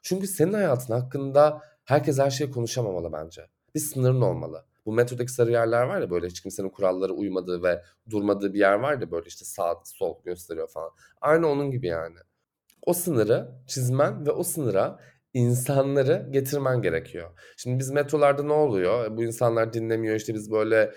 Çünkü 0.03 0.27
senin 0.27 0.53
hayatın 0.53 0.95
hakkında 0.95 1.63
herkes 1.85 2.19
her 2.19 2.31
şeyi 2.31 2.51
konuşamamalı 2.51 3.13
bence. 3.13 3.47
Bir 3.75 3.81
sınırın 3.81 4.21
olmalı. 4.21 4.65
Bu 4.87 4.93
metrodaki 4.93 5.33
sarı 5.33 5.51
yerler 5.51 5.83
var 5.83 6.01
ya 6.01 6.11
böyle 6.11 6.27
hiç 6.27 6.41
kimsenin 6.41 6.69
kurallara 6.69 7.13
uymadığı 7.13 7.63
ve 7.63 7.83
durmadığı 8.11 8.55
bir 8.55 8.59
yer 8.59 8.75
var 8.75 9.01
ya 9.01 9.11
böyle 9.11 9.27
işte 9.27 9.45
sağ 9.45 9.75
sol 9.85 10.23
gösteriyor 10.25 10.69
falan. 10.69 10.91
Aynı 11.21 11.49
onun 11.49 11.71
gibi 11.71 11.87
yani. 11.87 12.17
O 12.87 12.93
sınırı 12.93 13.49
çizmen 13.67 14.27
ve 14.27 14.31
o 14.31 14.43
sınıra 14.43 14.99
insanları 15.35 16.29
getirmen 16.31 16.83
gerekiyor. 16.83 17.31
Şimdi 17.57 17.79
biz 17.79 17.91
metrolarda 17.91 18.43
ne 18.43 18.53
oluyor? 18.53 19.17
Bu 19.17 19.25
insanlar 19.25 19.73
dinlemiyor 19.73 20.17
işte 20.17 20.35
biz 20.35 20.51
böyle 20.51 20.93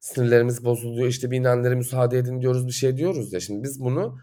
sinirlerimiz 0.00 0.64
bozuluyor 0.64 1.08
işte 1.08 1.30
binenlere 1.30 1.74
müsaade 1.74 2.18
edin 2.18 2.40
diyoruz 2.40 2.66
bir 2.66 2.72
şey 2.72 2.96
diyoruz 2.96 3.32
ya. 3.32 3.40
Şimdi 3.40 3.62
biz 3.62 3.80
bunu 3.80 4.18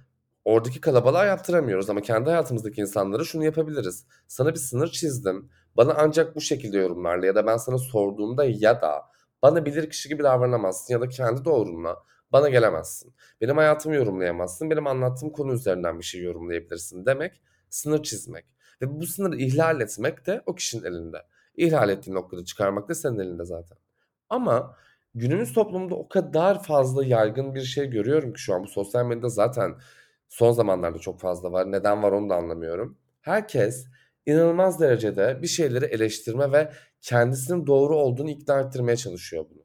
oradaki 0.46 0.82
kalabalığa 0.82 1.26
yaptıramıyoruz 1.26 1.90
ama 1.90 2.02
kendi 2.02 2.30
hayatımızdaki 2.30 2.82
insanlara 2.82 3.24
şunu 3.24 3.46
yapabiliriz. 3.46 4.06
Sana 4.28 4.50
bir 4.54 4.60
sınır 4.60 4.88
çizdim. 4.88 5.50
Bana 5.80 5.94
ancak 5.98 6.36
bu 6.36 6.42
şekilde 6.42 6.78
yorumlarla 6.78 7.26
ya 7.26 7.36
da 7.36 7.46
ben 7.48 7.58
sana 7.58 7.78
sorduğumda 7.78 8.46
ya 8.46 8.82
da 8.82 9.02
bana 9.42 9.66
bilir 9.66 9.90
kişi 9.90 10.10
gibi 10.10 10.24
davranamazsın 10.24 10.94
ya 10.94 11.02
da 11.02 11.10
kendi 11.10 11.46
doğrunla 11.46 12.04
bana 12.32 12.50
gelemezsin. 12.50 13.14
Benim 13.42 13.58
hayatımı 13.58 13.96
yorumlayamazsın. 13.96 14.70
Benim 14.70 14.88
anlattığım 14.88 15.30
konu 15.30 15.54
üzerinden 15.54 16.00
bir 16.00 16.04
şey 16.04 16.22
yorumlayabilirsin 16.22 17.06
demek 17.06 17.42
sınır 17.70 18.04
çizmek. 18.04 18.46
Ve 18.82 19.00
bu 19.00 19.06
sınırı 19.08 19.38
ihlal 19.38 19.82
etmek 19.82 20.26
de 20.28 20.42
o 20.46 20.56
kişinin 20.56 20.84
elinde. 20.84 21.26
İhlal 21.56 21.90
ettiğin 21.90 22.16
noktada 22.16 22.46
çıkarmak 22.46 22.90
da 22.90 22.96
senin 22.96 23.20
elinde 23.20 23.46
zaten. 23.46 23.78
Ama 24.30 24.76
günümüz 25.16 25.54
toplumunda 25.54 25.96
o 25.96 26.08
kadar 26.10 26.64
fazla 26.64 27.06
yaygın 27.06 27.56
bir 27.56 27.62
şey 27.62 27.90
görüyorum 27.90 28.34
ki 28.34 28.42
şu 28.42 28.54
an 28.56 28.64
bu 28.64 28.68
sosyal 28.68 29.06
medyada 29.06 29.30
zaten 29.30 29.76
son 30.30 30.52
zamanlarda 30.52 31.00
çok 31.00 31.20
fazla 31.20 31.52
var. 31.52 31.72
Neden 31.72 32.04
var 32.04 32.12
onu 32.12 32.30
da 32.30 32.36
anlamıyorum. 32.36 32.98
Herkes 33.22 33.88
inanılmaz 34.30 34.80
derecede 34.80 35.40
bir 35.42 35.48
şeyleri 35.48 35.86
eleştirme 35.86 36.52
ve 36.52 36.72
kendisinin 37.02 37.68
doğru 37.68 37.96
olduğunu 37.96 38.30
ikna 38.30 38.60
ettirmeye 38.60 38.98
çalışıyor 38.98 39.46
bunu. 39.50 39.64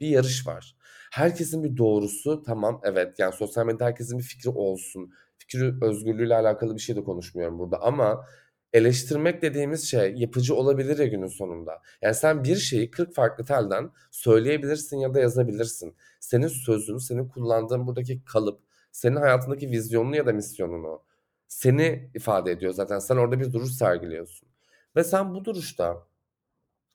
Bir 0.00 0.08
yarış 0.08 0.46
var. 0.46 0.76
Herkesin 1.12 1.64
bir 1.64 1.76
doğrusu 1.76 2.42
tamam 2.42 2.80
evet 2.84 3.18
yani 3.18 3.32
sosyal 3.32 3.66
medyada 3.66 3.84
herkesin 3.84 4.18
bir 4.18 4.24
fikri 4.24 4.50
olsun. 4.50 5.12
Fikri 5.38 5.74
özgürlüğüyle 5.82 6.34
alakalı 6.34 6.74
bir 6.74 6.80
şey 6.80 6.96
de 6.96 7.04
konuşmuyorum 7.04 7.58
burada 7.58 7.82
ama 7.82 8.26
eleştirmek 8.72 9.42
dediğimiz 9.42 9.90
şey 9.90 10.14
yapıcı 10.16 10.54
olabilir 10.54 10.98
ya 10.98 11.06
günün 11.06 11.26
sonunda. 11.26 11.82
Yani 12.02 12.14
sen 12.14 12.44
bir 12.44 12.56
şeyi 12.56 12.90
40 12.90 13.14
farklı 13.14 13.44
telden 13.44 13.90
söyleyebilirsin 14.10 14.96
ya 14.96 15.14
da 15.14 15.20
yazabilirsin. 15.20 15.96
Senin 16.20 16.48
sözün, 16.48 16.98
senin 16.98 17.28
kullandığın 17.28 17.86
buradaki 17.86 18.24
kalıp, 18.24 18.60
senin 18.92 19.16
hayatındaki 19.16 19.70
vizyonunu 19.70 20.16
ya 20.16 20.26
da 20.26 20.32
misyonunu 20.32 21.02
seni 21.48 22.10
ifade 22.14 22.50
ediyor 22.50 22.72
zaten. 22.72 22.98
Sen 22.98 23.16
orada 23.16 23.40
bir 23.40 23.52
duruş 23.52 23.72
sergiliyorsun. 23.72 24.48
Ve 24.96 25.04
sen 25.04 25.34
bu 25.34 25.44
duruşta 25.44 26.06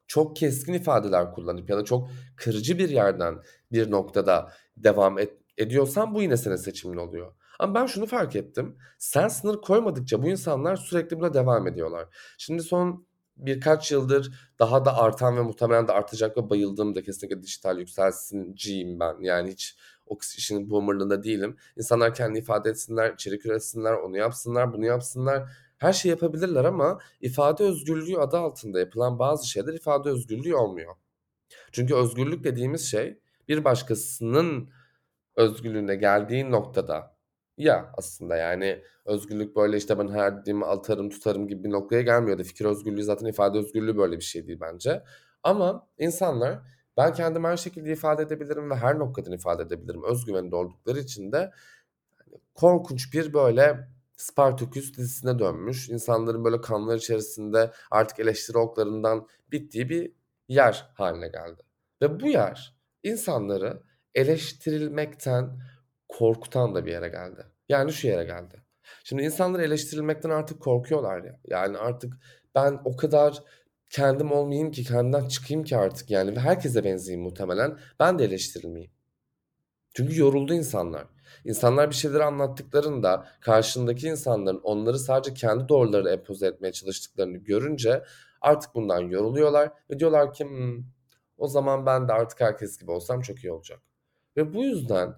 çok 0.08 0.36
keskin 0.36 0.74
ifadeler 0.74 1.32
kullanıp 1.32 1.70
ya 1.70 1.78
da 1.78 1.86
çok 1.86 2.10
kırıcı 2.36 2.78
bir 2.78 2.90
yerden 2.90 3.40
bir 3.72 3.92
noktada 3.92 4.52
devam 4.78 5.20
et, 5.20 5.34
ediyorsan 5.58 6.16
bu 6.16 6.22
yine 6.22 6.38
senin 6.38 6.56
seçimin 6.56 6.98
oluyor. 6.98 7.34
Ama 7.60 7.76
ben 7.76 7.86
şunu 7.86 8.06
fark 8.06 8.36
ettim. 8.36 8.78
Sen 9.00 9.28
sınır 9.28 9.62
koymadıkça 9.62 10.24
bu 10.24 10.28
insanlar 10.28 10.76
sürekli 10.76 11.20
buna 11.20 11.34
devam 11.34 11.68
ediyorlar. 11.68 12.08
Şimdi 12.38 12.64
son 12.64 13.06
birkaç 13.38 13.92
yıldır 13.92 14.52
daha 14.60 14.86
da 14.86 14.98
artan 14.98 15.38
ve 15.38 15.42
muhtemelen 15.42 15.88
de 15.88 15.92
artacak 15.92 16.38
ve 16.38 16.50
bayıldığım 16.50 16.96
da 16.96 17.02
kesinlikle 17.02 17.42
dijital 17.42 17.80
yükselsinciyim 17.80 19.00
ben. 19.00 19.16
Yani 19.20 19.52
hiç 19.52 19.78
o 20.12 20.18
işin 20.38 20.70
boomerlığında 20.70 21.24
değilim. 21.24 21.58
İnsanlar 21.78 22.14
kendi 22.16 22.40
ifade 22.40 22.70
etsinler, 22.70 23.14
içerik 23.14 23.46
üretsinler, 23.46 23.94
onu 23.94 24.18
yapsınlar, 24.18 24.74
bunu 24.74 24.86
yapsınlar. 24.86 25.50
Her 25.78 25.94
şey 25.94 26.10
yapabilirler 26.10 26.66
ama 26.66 27.00
ifade 27.22 27.64
özgürlüğü 27.64 28.18
adı 28.18 28.38
altında 28.38 28.80
yapılan 28.80 29.20
bazı 29.20 29.48
şeyler 29.48 29.74
ifade 29.74 30.10
özgürlüğü 30.10 30.56
olmuyor. 30.56 30.96
Çünkü 31.72 31.96
özgürlük 31.96 32.44
dediğimiz 32.44 32.92
şey 32.92 33.20
bir 33.48 33.64
başkasının 33.64 34.70
özgürlüğüne 35.36 35.96
geldiği 35.96 36.52
noktada 36.52 37.16
ya 37.58 37.92
aslında 37.98 38.36
yani 38.36 38.84
özgürlük 39.06 39.56
böyle 39.56 39.78
işte 39.78 40.00
ben 40.00 40.08
her 40.08 40.42
dediğimi 40.42 40.66
atarım 40.66 41.10
tutarım 41.10 41.48
gibi 41.48 41.64
bir 41.64 41.72
noktaya 41.72 42.02
gelmiyor 42.02 42.40
da 42.40 42.44
fikir 42.44 42.66
özgürlüğü 42.66 43.04
zaten 43.04 43.26
ifade 43.26 43.58
özgürlüğü 43.58 43.98
böyle 43.98 44.16
bir 44.16 44.24
şey 44.24 44.48
değil 44.48 44.60
bence. 44.62 45.04
Ama 45.44 45.88
insanlar 45.98 46.60
ben 46.98 47.14
kendimi 47.14 47.48
her 47.48 47.58
şekilde 47.58 47.92
ifade 47.92 48.22
edebilirim 48.24 48.70
ve 48.70 48.76
her 48.76 49.00
noktadan 49.00 49.32
ifade 49.32 49.64
edebilirim. 49.64 50.04
Özgüvenli 50.04 50.56
oldukları 50.56 51.00
için 51.00 51.32
de 51.32 51.52
korkunç 52.54 53.14
bir 53.14 53.34
böyle 53.34 53.88
Spartaküs 54.18 54.98
dizisine 54.98 55.40
dönmüş. 55.40 55.90
İnsanların 55.90 56.46
böyle 56.46 56.62
kanlar 56.62 56.98
içerisinde 56.98 57.72
artık 57.92 58.20
eleştiri 58.20 58.58
oklarından 58.58 59.28
bittiği 59.52 59.90
bir 59.90 60.12
yer 60.50 60.92
haline 60.94 61.28
geldi. 61.28 61.62
Ve 62.02 62.20
bu 62.20 62.28
yer 62.28 62.76
insanları 63.04 63.84
eleştirilmekten 64.16 65.62
korkutan 66.10 66.76
da 66.76 66.86
bir 66.86 66.92
yere 66.92 67.10
geldi. 67.10 67.46
Yani 67.70 67.94
şu 67.94 68.08
yere 68.08 68.24
geldi. 68.24 68.62
Şimdi 69.04 69.24
insanlar 69.24 69.60
eleştirilmekten 69.60 70.30
artık 70.30 70.62
korkuyorlar 70.62 71.24
ya. 71.24 71.40
Yani 71.48 71.78
artık 71.78 72.14
ben 72.56 72.80
o 72.86 72.98
kadar 72.98 73.44
kendim 73.92 74.32
olmayayım 74.32 74.72
ki 74.72 74.84
kendimden 74.84 75.28
çıkayım 75.28 75.64
ki 75.64 75.78
artık 75.78 76.10
yani 76.12 76.36
ve 76.36 76.40
herkese 76.40 76.84
benzeyeyim 76.84 77.24
muhtemelen. 77.24 77.78
Ben 78.00 78.20
de 78.20 78.24
eleştirilmeyeyim. 78.26 78.92
Çünkü 79.94 80.20
yoruldu 80.20 80.54
insanlar. 80.54 81.08
İnsanlar 81.46 81.90
bir 81.90 81.96
şeyleri 81.96 82.24
anlattıklarında 82.24 83.28
karşındaki 83.42 84.08
insanların 84.08 84.60
onları 84.64 85.00
sadece 85.00 85.34
kendi 85.34 85.70
doğruları 85.70 86.10
empoze 86.10 86.48
etmeye 86.48 86.72
çalıştıklarını 86.72 87.38
görünce 87.38 88.04
artık 88.42 88.76
bundan 88.76 89.00
yoruluyorlar 89.00 89.72
ve 89.90 90.00
diyorlar 90.00 90.34
ki 90.34 90.46
hmm, 90.46 90.84
o 91.38 91.48
zaman 91.48 91.86
ben 91.86 92.08
de 92.08 92.14
artık 92.14 92.42
herkes 92.42 92.80
gibi 92.80 92.92
olsam 92.92 93.22
çok 93.22 93.44
iyi 93.44 93.52
olacak. 93.52 93.80
Ve 94.38 94.54
bu 94.54 94.64
yüzden 94.64 95.14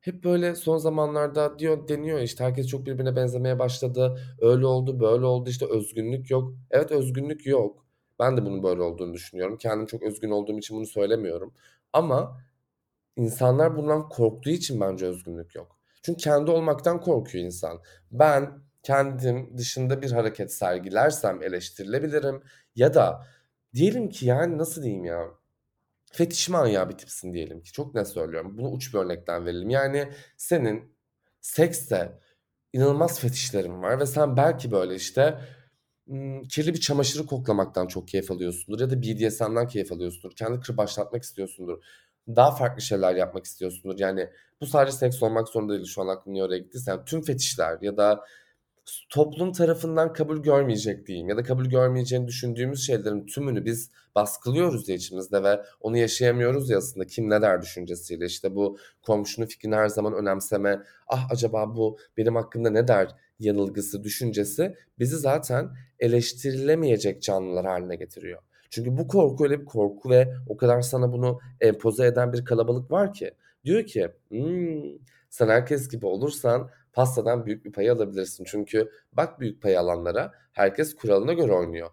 hep 0.00 0.24
böyle 0.24 0.54
son 0.54 0.76
zamanlarda 0.78 1.58
diyor 1.58 1.88
deniyor 1.88 2.18
işte 2.20 2.44
herkes 2.44 2.66
çok 2.66 2.86
birbirine 2.86 3.16
benzemeye 3.16 3.58
başladı. 3.58 4.18
Öyle 4.40 4.66
oldu, 4.66 5.00
böyle 5.00 5.24
oldu 5.24 5.50
işte 5.50 5.66
özgünlük 5.66 6.30
yok. 6.30 6.54
Evet 6.70 6.92
özgünlük 6.92 7.46
yok. 7.46 7.83
Ben 8.18 8.36
de 8.36 8.44
bunun 8.44 8.62
böyle 8.62 8.82
olduğunu 8.82 9.14
düşünüyorum. 9.14 9.58
Kendim 9.58 9.86
çok 9.86 10.02
özgün 10.02 10.30
olduğum 10.30 10.58
için 10.58 10.76
bunu 10.76 10.86
söylemiyorum. 10.86 11.54
Ama 11.92 12.40
insanlar 13.16 13.76
bundan 13.76 14.08
korktuğu 14.08 14.50
için 14.50 14.80
bence 14.80 15.06
özgünlük 15.06 15.54
yok. 15.54 15.78
Çünkü 16.02 16.18
kendi 16.22 16.50
olmaktan 16.50 17.00
korkuyor 17.00 17.44
insan. 17.44 17.80
Ben 18.12 18.58
kendim 18.82 19.58
dışında 19.58 20.02
bir 20.02 20.12
hareket 20.12 20.52
sergilersem 20.52 21.42
eleştirilebilirim. 21.42 22.42
Ya 22.76 22.94
da 22.94 23.26
diyelim 23.74 24.08
ki 24.08 24.26
yani 24.26 24.58
nasıl 24.58 24.82
diyeyim 24.82 25.04
ya 25.04 25.28
fetiş 26.12 26.48
manyağı 26.48 26.88
bir 26.88 26.98
tipsin 26.98 27.32
diyelim 27.32 27.62
ki. 27.62 27.72
Çok 27.72 27.94
ne 27.94 28.04
söylüyorum. 28.04 28.58
Bunu 28.58 28.70
uç 28.70 28.94
bir 28.94 28.98
örnekten 28.98 29.46
verelim. 29.46 29.70
Yani 29.70 30.12
senin 30.36 30.94
sekste 31.40 32.18
inanılmaz 32.72 33.20
fetişlerin 33.20 33.82
var 33.82 34.00
ve 34.00 34.06
sen 34.06 34.36
belki 34.36 34.70
böyle 34.70 34.94
işte 34.94 35.40
kirli 36.48 36.74
bir 36.74 36.80
çamaşırı 36.80 37.26
koklamaktan 37.26 37.86
çok 37.86 38.08
keyif 38.08 38.30
alıyorsundur 38.30 38.80
ya 38.80 38.90
da 38.90 39.02
BDSM'den 39.02 39.68
keyif 39.68 39.92
alıyorsundur. 39.92 40.36
Kendi 40.36 40.60
kırbaçlatmak 40.60 41.22
istiyorsundur. 41.22 41.82
Daha 42.28 42.50
farklı 42.50 42.82
şeyler 42.82 43.14
yapmak 43.14 43.44
istiyorsundur. 43.44 43.98
Yani 43.98 44.30
bu 44.60 44.66
sadece 44.66 44.96
seks 44.96 45.22
olmak 45.22 45.48
zorunda 45.48 45.72
değil. 45.72 45.84
Şu 45.84 46.02
an 46.02 46.08
aklım 46.08 46.34
oraya 46.34 46.58
gittiyse. 46.58 46.90
Yani 46.90 47.04
tüm 47.04 47.22
fetişler 47.22 47.78
ya 47.80 47.96
da 47.96 48.24
toplum 49.08 49.52
tarafından 49.52 50.12
kabul 50.12 50.42
görmeyecek 50.42 51.06
diyeyim 51.06 51.28
ya 51.28 51.36
da 51.36 51.42
kabul 51.42 51.64
görmeyeceğini 51.64 52.28
düşündüğümüz 52.28 52.86
şeylerin 52.86 53.26
tümünü 53.26 53.64
biz 53.64 53.90
baskılıyoruz 54.14 54.88
ya 54.88 54.94
içimizde 54.94 55.42
ve 55.42 55.62
onu 55.80 55.96
yaşayamıyoruz 55.96 56.70
ya 56.70 56.78
aslında 56.78 57.06
kim 57.06 57.30
ne 57.30 57.42
der 57.42 57.62
düşüncesiyle 57.62 58.26
işte 58.26 58.54
bu 58.54 58.78
komşunun 59.02 59.46
fikrini 59.46 59.74
her 59.74 59.88
zaman 59.88 60.14
önemseme 60.14 60.82
ah 61.06 61.30
acaba 61.30 61.76
bu 61.76 61.98
benim 62.16 62.36
hakkında 62.36 62.70
ne 62.70 62.88
der 62.88 63.08
yanılgısı 63.38 64.04
düşüncesi 64.04 64.76
bizi 64.98 65.16
zaten 65.16 65.70
eleştirilemeyecek 66.04 67.22
canlılar 67.22 67.66
haline 67.66 67.96
getiriyor. 67.96 68.42
Çünkü 68.70 68.96
bu 68.96 69.08
korku 69.08 69.44
öyle 69.44 69.60
bir 69.60 69.64
korku 69.64 70.10
ve 70.10 70.34
o 70.48 70.56
kadar 70.56 70.80
sana 70.80 71.12
bunu 71.12 71.40
empoze 71.60 72.06
eden 72.06 72.32
bir 72.32 72.44
kalabalık 72.44 72.90
var 72.90 73.12
ki 73.12 73.30
diyor 73.64 73.86
ki 73.86 74.08
hmm, 74.28 74.98
sen 75.30 75.48
herkes 75.48 75.88
gibi 75.88 76.06
olursan 76.06 76.70
pastadan 76.92 77.46
büyük 77.46 77.64
bir 77.64 77.72
pay 77.72 77.90
alabilirsin. 77.90 78.44
Çünkü 78.44 78.90
bak 79.12 79.40
büyük 79.40 79.62
pay 79.62 79.78
alanlara 79.78 80.32
herkes 80.52 80.94
kuralına 80.94 81.32
göre 81.32 81.52
oynuyor. 81.52 81.90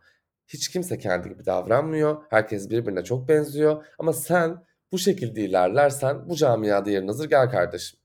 Hiç 0.47 0.69
kimse 0.69 0.97
kendi 0.97 1.29
gibi 1.29 1.45
davranmıyor. 1.45 2.23
Herkes 2.29 2.69
birbirine 2.69 3.03
çok 3.03 3.27
benziyor. 3.27 3.85
Ama 3.99 4.13
sen 4.13 4.65
bu 4.91 4.97
şekilde 4.97 5.41
ilerlersen 5.41 6.29
bu 6.29 6.35
camiada 6.35 6.89
yerin 6.89 7.07
hazır 7.07 7.29
gel 7.29 7.49
kardeşim. 7.49 7.99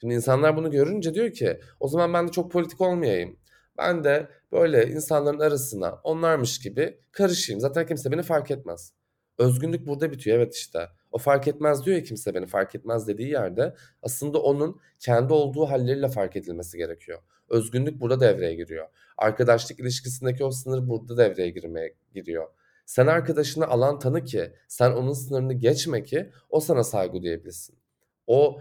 Şimdi 0.00 0.14
insanlar 0.14 0.56
bunu 0.56 0.70
görünce 0.70 1.14
diyor 1.14 1.32
ki 1.32 1.60
o 1.80 1.88
zaman 1.88 2.12
ben 2.12 2.28
de 2.28 2.32
çok 2.32 2.52
politik 2.52 2.80
olmayayım. 2.80 3.36
Ben 3.78 4.04
de 4.04 4.28
böyle 4.52 4.88
insanların 4.88 5.40
arasına 5.40 6.00
onlarmış 6.04 6.60
gibi 6.60 7.00
karışayım. 7.12 7.60
Zaten 7.60 7.86
kimse 7.86 8.12
beni 8.12 8.22
fark 8.22 8.50
etmez. 8.50 8.92
Özgünlük 9.38 9.86
burada 9.86 10.12
bitiyor 10.12 10.36
evet 10.36 10.54
işte. 10.54 10.88
O 11.12 11.18
fark 11.18 11.48
etmez 11.48 11.86
diyor 11.86 11.96
ya 11.96 12.02
kimse 12.02 12.34
beni 12.34 12.46
fark 12.46 12.74
etmez 12.74 13.08
dediği 13.08 13.30
yerde 13.30 13.74
aslında 14.02 14.42
onun 14.42 14.80
kendi 15.00 15.32
olduğu 15.32 15.66
halleriyle 15.66 16.08
fark 16.08 16.36
edilmesi 16.36 16.78
gerekiyor. 16.78 17.18
Özgünlük 17.48 18.00
burada 18.00 18.20
devreye 18.20 18.54
giriyor. 18.54 18.88
Arkadaşlık 19.18 19.80
ilişkisindeki 19.80 20.44
o 20.44 20.50
sınır 20.50 20.88
burada 20.88 21.16
devreye 21.16 21.50
girmeye 21.50 21.94
giriyor. 22.14 22.46
Sen 22.86 23.06
arkadaşını 23.06 23.66
alan 23.66 23.98
tanı 23.98 24.24
ki 24.24 24.52
sen 24.68 24.90
onun 24.92 25.12
sınırını 25.12 25.52
geçme 25.52 26.04
ki 26.04 26.30
o 26.50 26.60
sana 26.60 26.84
saygı 26.84 27.22
duyabilsin. 27.22 27.78
O 28.26 28.60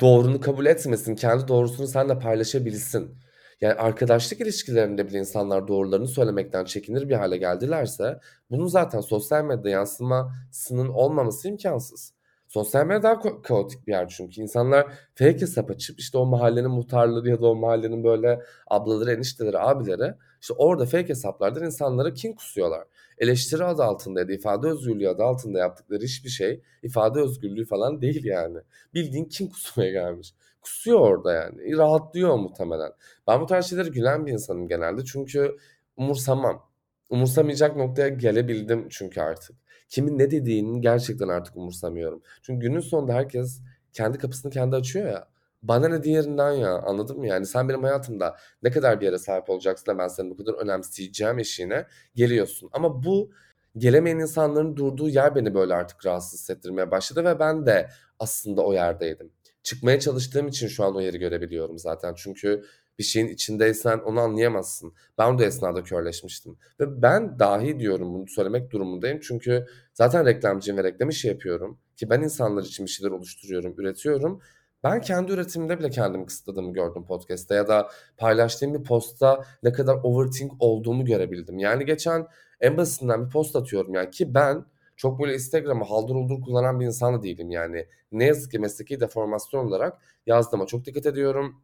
doğrunu 0.00 0.40
kabul 0.40 0.66
etmesin, 0.66 1.14
kendi 1.14 1.48
doğrusunu 1.48 1.86
seninle 1.86 2.18
paylaşabilsin. 2.18 3.18
Yani 3.60 3.74
arkadaşlık 3.74 4.40
ilişkilerinde 4.40 5.08
bile 5.08 5.18
insanlar 5.18 5.68
doğrularını 5.68 6.08
söylemekten 6.08 6.64
çekinir 6.64 7.08
bir 7.08 7.14
hale 7.14 7.36
geldilerse 7.36 8.20
bunun 8.50 8.66
zaten 8.66 9.00
sosyal 9.00 9.44
medyada 9.44 9.68
yansımasının 9.68 10.88
olmaması 10.88 11.48
imkansız. 11.48 12.12
Sosyal 12.48 12.86
medya 12.86 13.02
daha 13.02 13.12
ka- 13.14 13.42
kaotik 13.42 13.86
bir 13.86 13.92
yer 13.92 14.08
çünkü 14.08 14.40
insanlar 14.40 14.86
fake 15.14 15.40
hesap 15.40 15.70
açıp 15.70 16.00
işte 16.00 16.18
o 16.18 16.26
mahallenin 16.26 16.70
muhtarları 16.70 17.28
ya 17.28 17.40
da 17.40 17.46
o 17.46 17.54
mahallenin 17.54 18.04
böyle 18.04 18.40
ablaları, 18.66 19.12
enişteleri, 19.12 19.58
abileri 19.58 20.14
işte 20.40 20.54
orada 20.54 20.86
fake 20.86 21.08
hesaplardan 21.08 21.64
insanlara 21.64 22.12
kin 22.14 22.32
kusuyorlar. 22.32 22.84
Eleştiri 23.20 23.64
adı 23.64 23.82
altında 23.84 24.20
ya 24.20 24.28
da 24.28 24.32
ifade 24.32 24.68
özgürlüğü 24.68 25.08
adı 25.08 25.22
altında 25.22 25.58
yaptıkları 25.58 26.02
hiçbir 26.02 26.30
şey 26.30 26.62
ifade 26.82 27.20
özgürlüğü 27.20 27.64
falan 27.64 28.02
değil 28.02 28.24
yani. 28.24 28.58
Bildiğin 28.94 29.24
kin 29.24 29.48
kusmaya 29.48 29.90
gelmiş. 29.90 30.34
Kusuyor 30.60 31.00
orada 31.00 31.32
yani. 31.32 31.76
Rahatlıyor 31.76 32.36
muhtemelen. 32.36 32.92
Ben 33.26 33.40
bu 33.40 33.46
tarz 33.46 33.66
şeyleri 33.66 33.90
gülen 33.90 34.26
bir 34.26 34.32
insanım 34.32 34.68
genelde 34.68 35.04
çünkü 35.04 35.56
umursamam. 35.96 36.70
Umursamayacak 37.10 37.76
noktaya 37.76 38.08
gelebildim 38.08 38.88
çünkü 38.90 39.20
artık. 39.20 39.56
Kimin 39.88 40.18
ne 40.18 40.30
dediğini 40.30 40.80
gerçekten 40.80 41.28
artık 41.28 41.56
umursamıyorum. 41.56 42.22
Çünkü 42.42 42.66
günün 42.66 42.80
sonunda 42.80 43.14
herkes 43.14 43.60
kendi 43.92 44.18
kapısını 44.18 44.52
kendi 44.52 44.76
açıyor 44.76 45.06
ya. 45.06 45.28
Bana 45.62 45.88
ne 45.88 46.02
diğerinden 46.02 46.52
ya 46.52 46.78
anladın 46.78 47.18
mı? 47.18 47.26
Yani 47.26 47.46
sen 47.46 47.68
benim 47.68 47.82
hayatımda 47.82 48.36
ne 48.62 48.70
kadar 48.70 49.00
bir 49.00 49.06
yere 49.06 49.18
sahip 49.18 49.50
olacaksın 49.50 49.86
da 49.86 49.98
ben 49.98 50.08
seni 50.08 50.30
bu 50.30 50.36
kadar 50.36 50.52
önemseyeceğim 50.54 51.38
eşiğine 51.38 51.86
geliyorsun. 52.14 52.70
Ama 52.72 53.02
bu 53.04 53.30
gelemeyen 53.76 54.18
insanların 54.18 54.76
durduğu 54.76 55.08
yer 55.08 55.34
beni 55.34 55.54
böyle 55.54 55.74
artık 55.74 56.06
rahatsız 56.06 56.40
hissettirmeye 56.40 56.90
başladı 56.90 57.24
ve 57.24 57.38
ben 57.38 57.66
de 57.66 57.88
aslında 58.18 58.62
o 58.62 58.72
yerdeydim. 58.72 59.32
Çıkmaya 59.62 60.00
çalıştığım 60.00 60.48
için 60.48 60.68
şu 60.68 60.84
an 60.84 60.96
o 60.96 61.00
yeri 61.00 61.18
görebiliyorum 61.18 61.78
zaten. 61.78 62.14
Çünkü 62.16 62.64
bir 62.98 63.04
şeyin 63.04 63.28
içindeysen 63.28 63.98
onu 63.98 64.20
anlayamazsın. 64.20 64.92
Ben 65.18 65.38
de 65.38 65.44
esnada 65.44 65.82
körleşmiştim. 65.82 66.58
Ve 66.80 67.02
ben 67.02 67.38
dahi 67.38 67.78
diyorum 67.78 68.14
bunu 68.14 68.28
söylemek 68.28 68.70
durumundayım. 68.70 69.20
Çünkü 69.20 69.66
zaten 69.94 70.26
reklamcıyım 70.26 70.78
ve 70.78 70.84
reklam 70.84 71.08
işi 71.08 71.28
yapıyorum. 71.28 71.78
Ki 71.96 72.10
ben 72.10 72.22
insanlar 72.22 72.62
için 72.62 72.86
bir 72.86 72.90
şeyler 72.90 73.10
oluşturuyorum, 73.10 73.74
üretiyorum. 73.78 74.40
Ben 74.84 75.00
kendi 75.00 75.32
üretimimde 75.32 75.78
bile 75.78 75.90
kendimi 75.90 76.26
kısıtladığımı 76.26 76.72
gördüm 76.72 77.06
podcast'te 77.06 77.54
ya 77.54 77.68
da 77.68 77.90
paylaştığım 78.16 78.74
bir 78.74 78.82
postta 78.84 79.44
ne 79.62 79.72
kadar 79.72 79.94
overthink 80.02 80.52
olduğumu 80.58 81.04
görebildim. 81.04 81.58
Yani 81.58 81.84
geçen 81.84 82.26
en 82.60 82.76
basitinden 82.76 83.26
bir 83.26 83.30
post 83.30 83.56
atıyorum 83.56 83.94
yani 83.94 84.10
ki 84.10 84.34
ben 84.34 84.64
çok 84.96 85.20
böyle 85.20 85.34
Instagram'ı 85.34 85.84
haldır 85.84 86.14
uldur 86.14 86.42
kullanan 86.42 86.80
bir 86.80 86.86
insan 86.86 87.14
da 87.18 87.22
değilim 87.22 87.50
yani. 87.50 87.86
Ne 88.12 88.24
yazık 88.24 88.50
ki 88.50 88.58
mesleki 88.58 89.00
deformasyon 89.00 89.66
olarak 89.66 89.98
yazdığıma 90.26 90.66
çok 90.66 90.84
dikkat 90.84 91.06
ediyorum. 91.06 91.62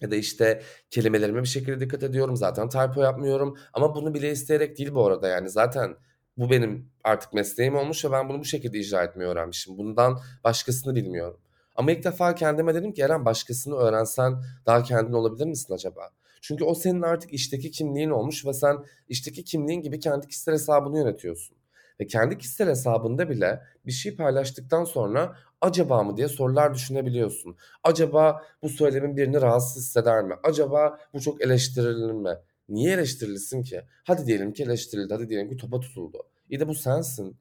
Ya 0.00 0.10
da 0.10 0.16
işte 0.16 0.62
kelimelerime 0.90 1.42
bir 1.42 1.48
şekilde 1.48 1.80
dikkat 1.80 2.02
ediyorum. 2.02 2.36
Zaten 2.36 2.68
typo 2.68 3.02
yapmıyorum. 3.02 3.58
Ama 3.72 3.94
bunu 3.94 4.14
bile 4.14 4.30
isteyerek 4.30 4.78
değil 4.78 4.94
bu 4.94 5.06
arada 5.06 5.28
yani. 5.28 5.50
Zaten 5.50 5.96
bu 6.36 6.50
benim 6.50 6.90
artık 7.04 7.32
mesleğim 7.34 7.76
olmuş 7.76 8.04
ve 8.04 8.12
ben 8.12 8.28
bunu 8.28 8.40
bu 8.40 8.44
şekilde 8.44 8.78
icra 8.78 9.04
etmeyi 9.04 9.30
öğrenmişim. 9.30 9.78
Bundan 9.78 10.20
başkasını 10.44 10.94
bilmiyorum. 10.94 11.40
Ama 11.78 11.92
ilk 11.92 12.04
defa 12.04 12.34
kendime 12.34 12.74
dedim 12.74 12.92
ki 12.92 13.02
Eren 13.02 13.24
başkasını 13.24 13.74
öğrensen 13.74 14.42
daha 14.66 14.82
kendin 14.82 15.12
olabilir 15.12 15.46
misin 15.46 15.74
acaba? 15.74 16.10
Çünkü 16.40 16.64
o 16.64 16.74
senin 16.74 17.02
artık 17.02 17.32
işteki 17.32 17.70
kimliğin 17.70 18.10
olmuş 18.10 18.46
ve 18.46 18.52
sen 18.52 18.76
işteki 19.08 19.44
kimliğin 19.44 19.82
gibi 19.82 20.00
kendi 20.00 20.28
kişisel 20.28 20.54
hesabını 20.54 20.98
yönetiyorsun. 20.98 21.56
Ve 22.00 22.06
kendi 22.06 22.38
kişisel 22.38 22.68
hesabında 22.68 23.30
bile 23.30 23.62
bir 23.86 23.92
şey 23.92 24.16
paylaştıktan 24.16 24.84
sonra 24.84 25.36
acaba 25.60 26.02
mı 26.02 26.16
diye 26.16 26.28
sorular 26.28 26.74
düşünebiliyorsun. 26.74 27.56
Acaba 27.84 28.42
bu 28.62 28.68
söylemin 28.68 29.16
birini 29.16 29.40
rahatsız 29.40 29.82
hisseder 29.82 30.24
mi? 30.24 30.34
Acaba 30.42 30.98
bu 31.14 31.20
çok 31.20 31.42
eleştirilir 31.42 32.12
mi? 32.12 32.34
Niye 32.68 32.94
eleştirilsin 32.94 33.62
ki? 33.62 33.82
Hadi 34.04 34.26
diyelim 34.26 34.52
ki 34.52 34.62
eleştirildi, 34.62 35.14
hadi 35.14 35.28
diyelim 35.28 35.48
ki 35.48 35.56
topa 35.56 35.80
tutuldu. 35.80 36.18
İyi 36.50 36.60
de 36.60 36.68
bu 36.68 36.74
sensin. 36.74 37.36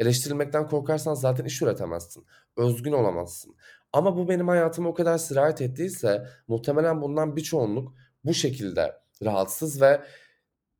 Eleştirilmekten 0.00 0.68
korkarsan 0.68 1.14
zaten 1.14 1.44
iş 1.44 1.62
üretemezsin. 1.62 2.26
Özgün 2.56 2.92
olamazsın. 2.92 3.54
Ama 3.92 4.16
bu 4.16 4.28
benim 4.28 4.48
hayatıma 4.48 4.88
o 4.88 4.94
kadar 4.94 5.18
sirayet 5.18 5.60
ettiyse 5.60 6.26
muhtemelen 6.48 7.02
bundan 7.02 7.36
bir 7.36 7.42
çoğunluk 7.42 7.94
bu 8.24 8.34
şekilde 8.34 8.96
rahatsız 9.24 9.80
ve 9.82 10.02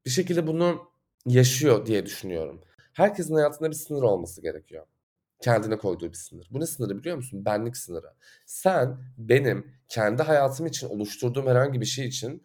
bir 0.06 0.10
şekilde 0.10 0.46
bunu 0.46 0.90
yaşıyor 1.26 1.86
diye 1.86 2.06
düşünüyorum. 2.06 2.60
Herkesin 2.92 3.34
hayatında 3.34 3.70
bir 3.70 3.74
sınır 3.74 4.02
olması 4.02 4.42
gerekiyor. 4.42 4.86
Kendine 5.40 5.78
koyduğu 5.78 6.08
bir 6.08 6.16
sınır. 6.16 6.48
Bu 6.50 6.60
ne 6.60 6.66
sınırı 6.66 6.98
biliyor 6.98 7.16
musun? 7.16 7.44
Benlik 7.44 7.76
sınırı. 7.76 8.14
Sen 8.46 8.98
benim 9.18 9.72
kendi 9.88 10.22
hayatım 10.22 10.66
için 10.66 10.88
oluşturduğum 10.88 11.46
herhangi 11.46 11.80
bir 11.80 11.86
şey 11.86 12.06
için 12.06 12.44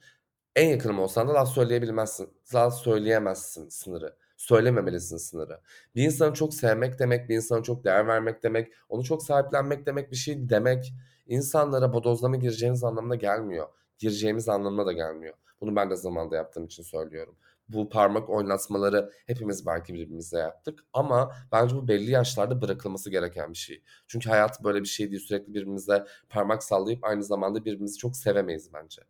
en 0.56 0.70
yakınım 0.70 1.00
olsan 1.00 1.28
da 1.28 1.34
laf 1.34 1.50
söyleyebilmezsin. 1.50 2.30
Laf 2.54 2.74
söyleyemezsin 2.74 3.70
sınırı. 3.70 4.18
Söylememelisin 4.38 5.18
sınırı. 5.18 5.60
Bir 5.96 6.04
insanı 6.04 6.34
çok 6.34 6.54
sevmek 6.54 7.00
demek, 7.00 7.30
bir 7.30 7.36
insana 7.36 7.64
çok 7.64 7.84
değer 7.84 8.08
vermek 8.08 8.44
demek, 8.44 8.74
onu 8.90 9.04
çok 9.04 9.24
sahiplenmek 9.24 9.86
demek 9.86 10.12
bir 10.12 10.16
şey 10.16 10.50
demek 10.50 10.94
insanlara 11.28 11.94
bodozlama 11.94 12.36
gireceğiniz 12.36 12.84
anlamına 12.84 13.16
gelmiyor. 13.16 13.68
Gireceğimiz 14.00 14.50
anlamına 14.50 14.86
da 14.86 14.94
gelmiyor. 14.94 15.34
Bunu 15.62 15.76
ben 15.76 15.90
de 15.90 15.96
zamanda 15.96 16.36
yaptığım 16.36 16.66
için 16.66 16.84
söylüyorum. 16.84 17.36
Bu 17.70 17.90
parmak 17.90 18.30
oynatmaları 18.30 19.12
hepimiz 19.28 19.66
belki 19.66 19.94
birbirimize 19.94 20.38
yaptık 20.38 20.80
ama 20.94 21.36
bence 21.52 21.76
bu 21.76 21.88
belli 21.88 22.12
yaşlarda 22.12 22.62
bırakılması 22.62 23.10
gereken 23.10 23.50
bir 23.54 23.58
şey. 23.58 23.84
Çünkü 24.08 24.30
hayat 24.30 24.64
böyle 24.64 24.80
bir 24.80 24.86
şey 24.88 25.12
değil. 25.12 25.22
Sürekli 25.22 25.54
birbirimize 25.54 26.06
parmak 26.30 26.64
sallayıp 26.64 27.04
aynı 27.04 27.24
zamanda 27.24 27.66
birbirimizi 27.66 27.98
çok 27.98 28.16
sevemeyiz 28.16 28.74
bence. 28.74 29.02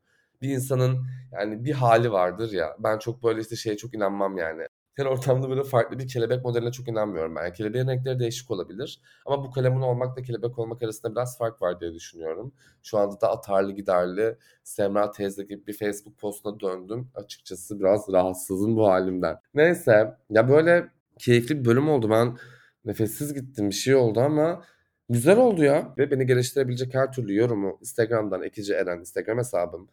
Bir 0.41 0.49
insanın 0.49 1.07
yani 1.31 1.65
bir 1.65 1.71
hali 1.73 2.11
vardır 2.11 2.51
ya. 2.51 2.75
Ben 2.79 2.99
çok 2.99 3.23
böyle 3.23 3.41
işte 3.41 3.55
şeye 3.55 3.77
çok 3.77 3.93
inanmam 3.93 4.37
yani. 4.37 4.67
Her 4.95 5.05
ortamda 5.05 5.49
böyle 5.49 5.63
farklı 5.63 5.99
bir 5.99 6.07
kelebek 6.07 6.45
modeline 6.45 6.71
çok 6.71 6.87
inanmıyorum. 6.87 7.35
Yani 7.35 7.53
kelebeğin 7.53 7.87
renkleri 7.87 8.19
değişik 8.19 8.51
olabilir. 8.51 9.01
Ama 9.25 9.43
bu 9.43 9.51
kalemun 9.51 9.81
olmakla 9.81 10.21
kelebek 10.21 10.59
olmak 10.59 10.83
arasında 10.83 11.11
biraz 11.11 11.37
fark 11.37 11.61
var 11.61 11.79
diye 11.79 11.93
düşünüyorum. 11.93 12.53
Şu 12.83 12.97
anda 12.97 13.21
da 13.21 13.31
atarlı 13.31 13.71
giderli 13.71 14.37
Semra 14.63 15.11
teyze 15.11 15.43
gibi 15.43 15.67
bir 15.67 15.73
Facebook 15.73 16.17
postuna 16.17 16.59
döndüm. 16.59 17.11
Açıkçası 17.15 17.79
biraz 17.79 18.09
rahatsızım 18.13 18.75
bu 18.75 18.87
halimden. 18.87 19.37
Neyse 19.53 20.17
ya 20.29 20.49
böyle 20.49 20.89
keyifli 21.19 21.59
bir 21.59 21.65
bölüm 21.65 21.89
oldu. 21.89 22.09
Ben 22.09 22.37
nefessiz 22.85 23.33
gittim 23.33 23.69
bir 23.69 23.75
şey 23.75 23.95
oldu 23.95 24.19
ama 24.19 24.63
güzel 25.09 25.37
oldu 25.37 25.63
ya. 25.63 25.93
Ve 25.97 26.11
beni 26.11 26.25
geliştirebilecek 26.25 26.93
her 26.93 27.11
türlü 27.11 27.35
yorumu 27.35 27.77
Instagram'dan 27.81 28.43
Ekici 28.43 28.73
Eren 28.73 28.99
Instagram 28.99 29.37
hesabım. 29.37 29.89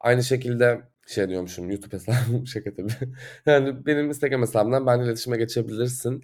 Aynı 0.00 0.22
şekilde 0.22 0.82
şey 1.10 1.28
diyormuşum 1.28 1.70
YouTube 1.70 1.96
hesabım 1.96 2.46
şaka 2.46 2.74
tabii. 2.74 2.92
Yani 3.46 3.86
benim 3.86 4.06
Instagram 4.06 4.42
hesabımdan 4.42 4.86
benimle 4.86 5.06
iletişime 5.06 5.36
geçebilirsin. 5.36 6.22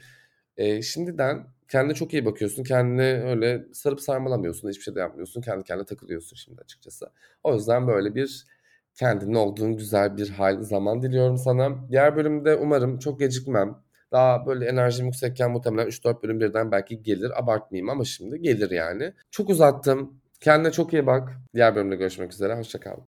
Ee, 0.57 0.83
şimdiden 0.83 1.46
kendine 1.68 1.94
çok 1.94 2.12
iyi 2.12 2.25
bakıyorsun. 2.25 2.64
Kendini 2.64 3.03
öyle 3.03 3.64
sarıp 3.72 4.01
sarmalamıyorsun. 4.01 4.68
Hiçbir 4.68 4.83
şey 4.83 4.94
de 4.94 5.01
yapmıyorsun. 5.01 5.40
Kendi 5.40 5.64
kendine 5.64 5.87
takılıyorsun 5.87 6.37
şimdi 6.37 6.61
açıkçası. 6.61 7.11
O 7.44 7.55
yüzden 7.55 7.87
böyle 7.87 8.14
bir 8.14 8.46
kendinin 8.94 9.35
olduğun 9.35 9.77
güzel 9.77 10.16
bir 10.16 10.29
hal 10.31 10.62
zaman 10.62 11.03
diliyorum 11.03 11.37
sana. 11.37 11.88
Diğer 11.90 12.16
bölümde 12.16 12.57
umarım 12.57 12.99
çok 12.99 13.20
gecikmem. 13.20 13.77
Daha 14.12 14.46
böyle 14.46 14.66
enerjim 14.66 15.07
yüksekken 15.07 15.51
muhtemelen 15.51 15.88
3-4 15.88 16.22
bölüm 16.22 16.40
birden 16.40 16.72
belki 16.72 17.03
gelir. 17.03 17.38
Abartmayayım 17.38 17.90
ama 17.90 18.05
şimdi 18.05 18.40
gelir 18.40 18.70
yani. 18.70 19.12
Çok 19.31 19.51
uzattım. 19.51 20.20
Kendine 20.40 20.72
çok 20.72 20.92
iyi 20.92 21.07
bak. 21.07 21.29
Diğer 21.55 21.77
bölümde 21.77 21.96
görüşmek 21.96 22.33
üzere. 22.33 22.55
Hoşçakal. 22.55 23.15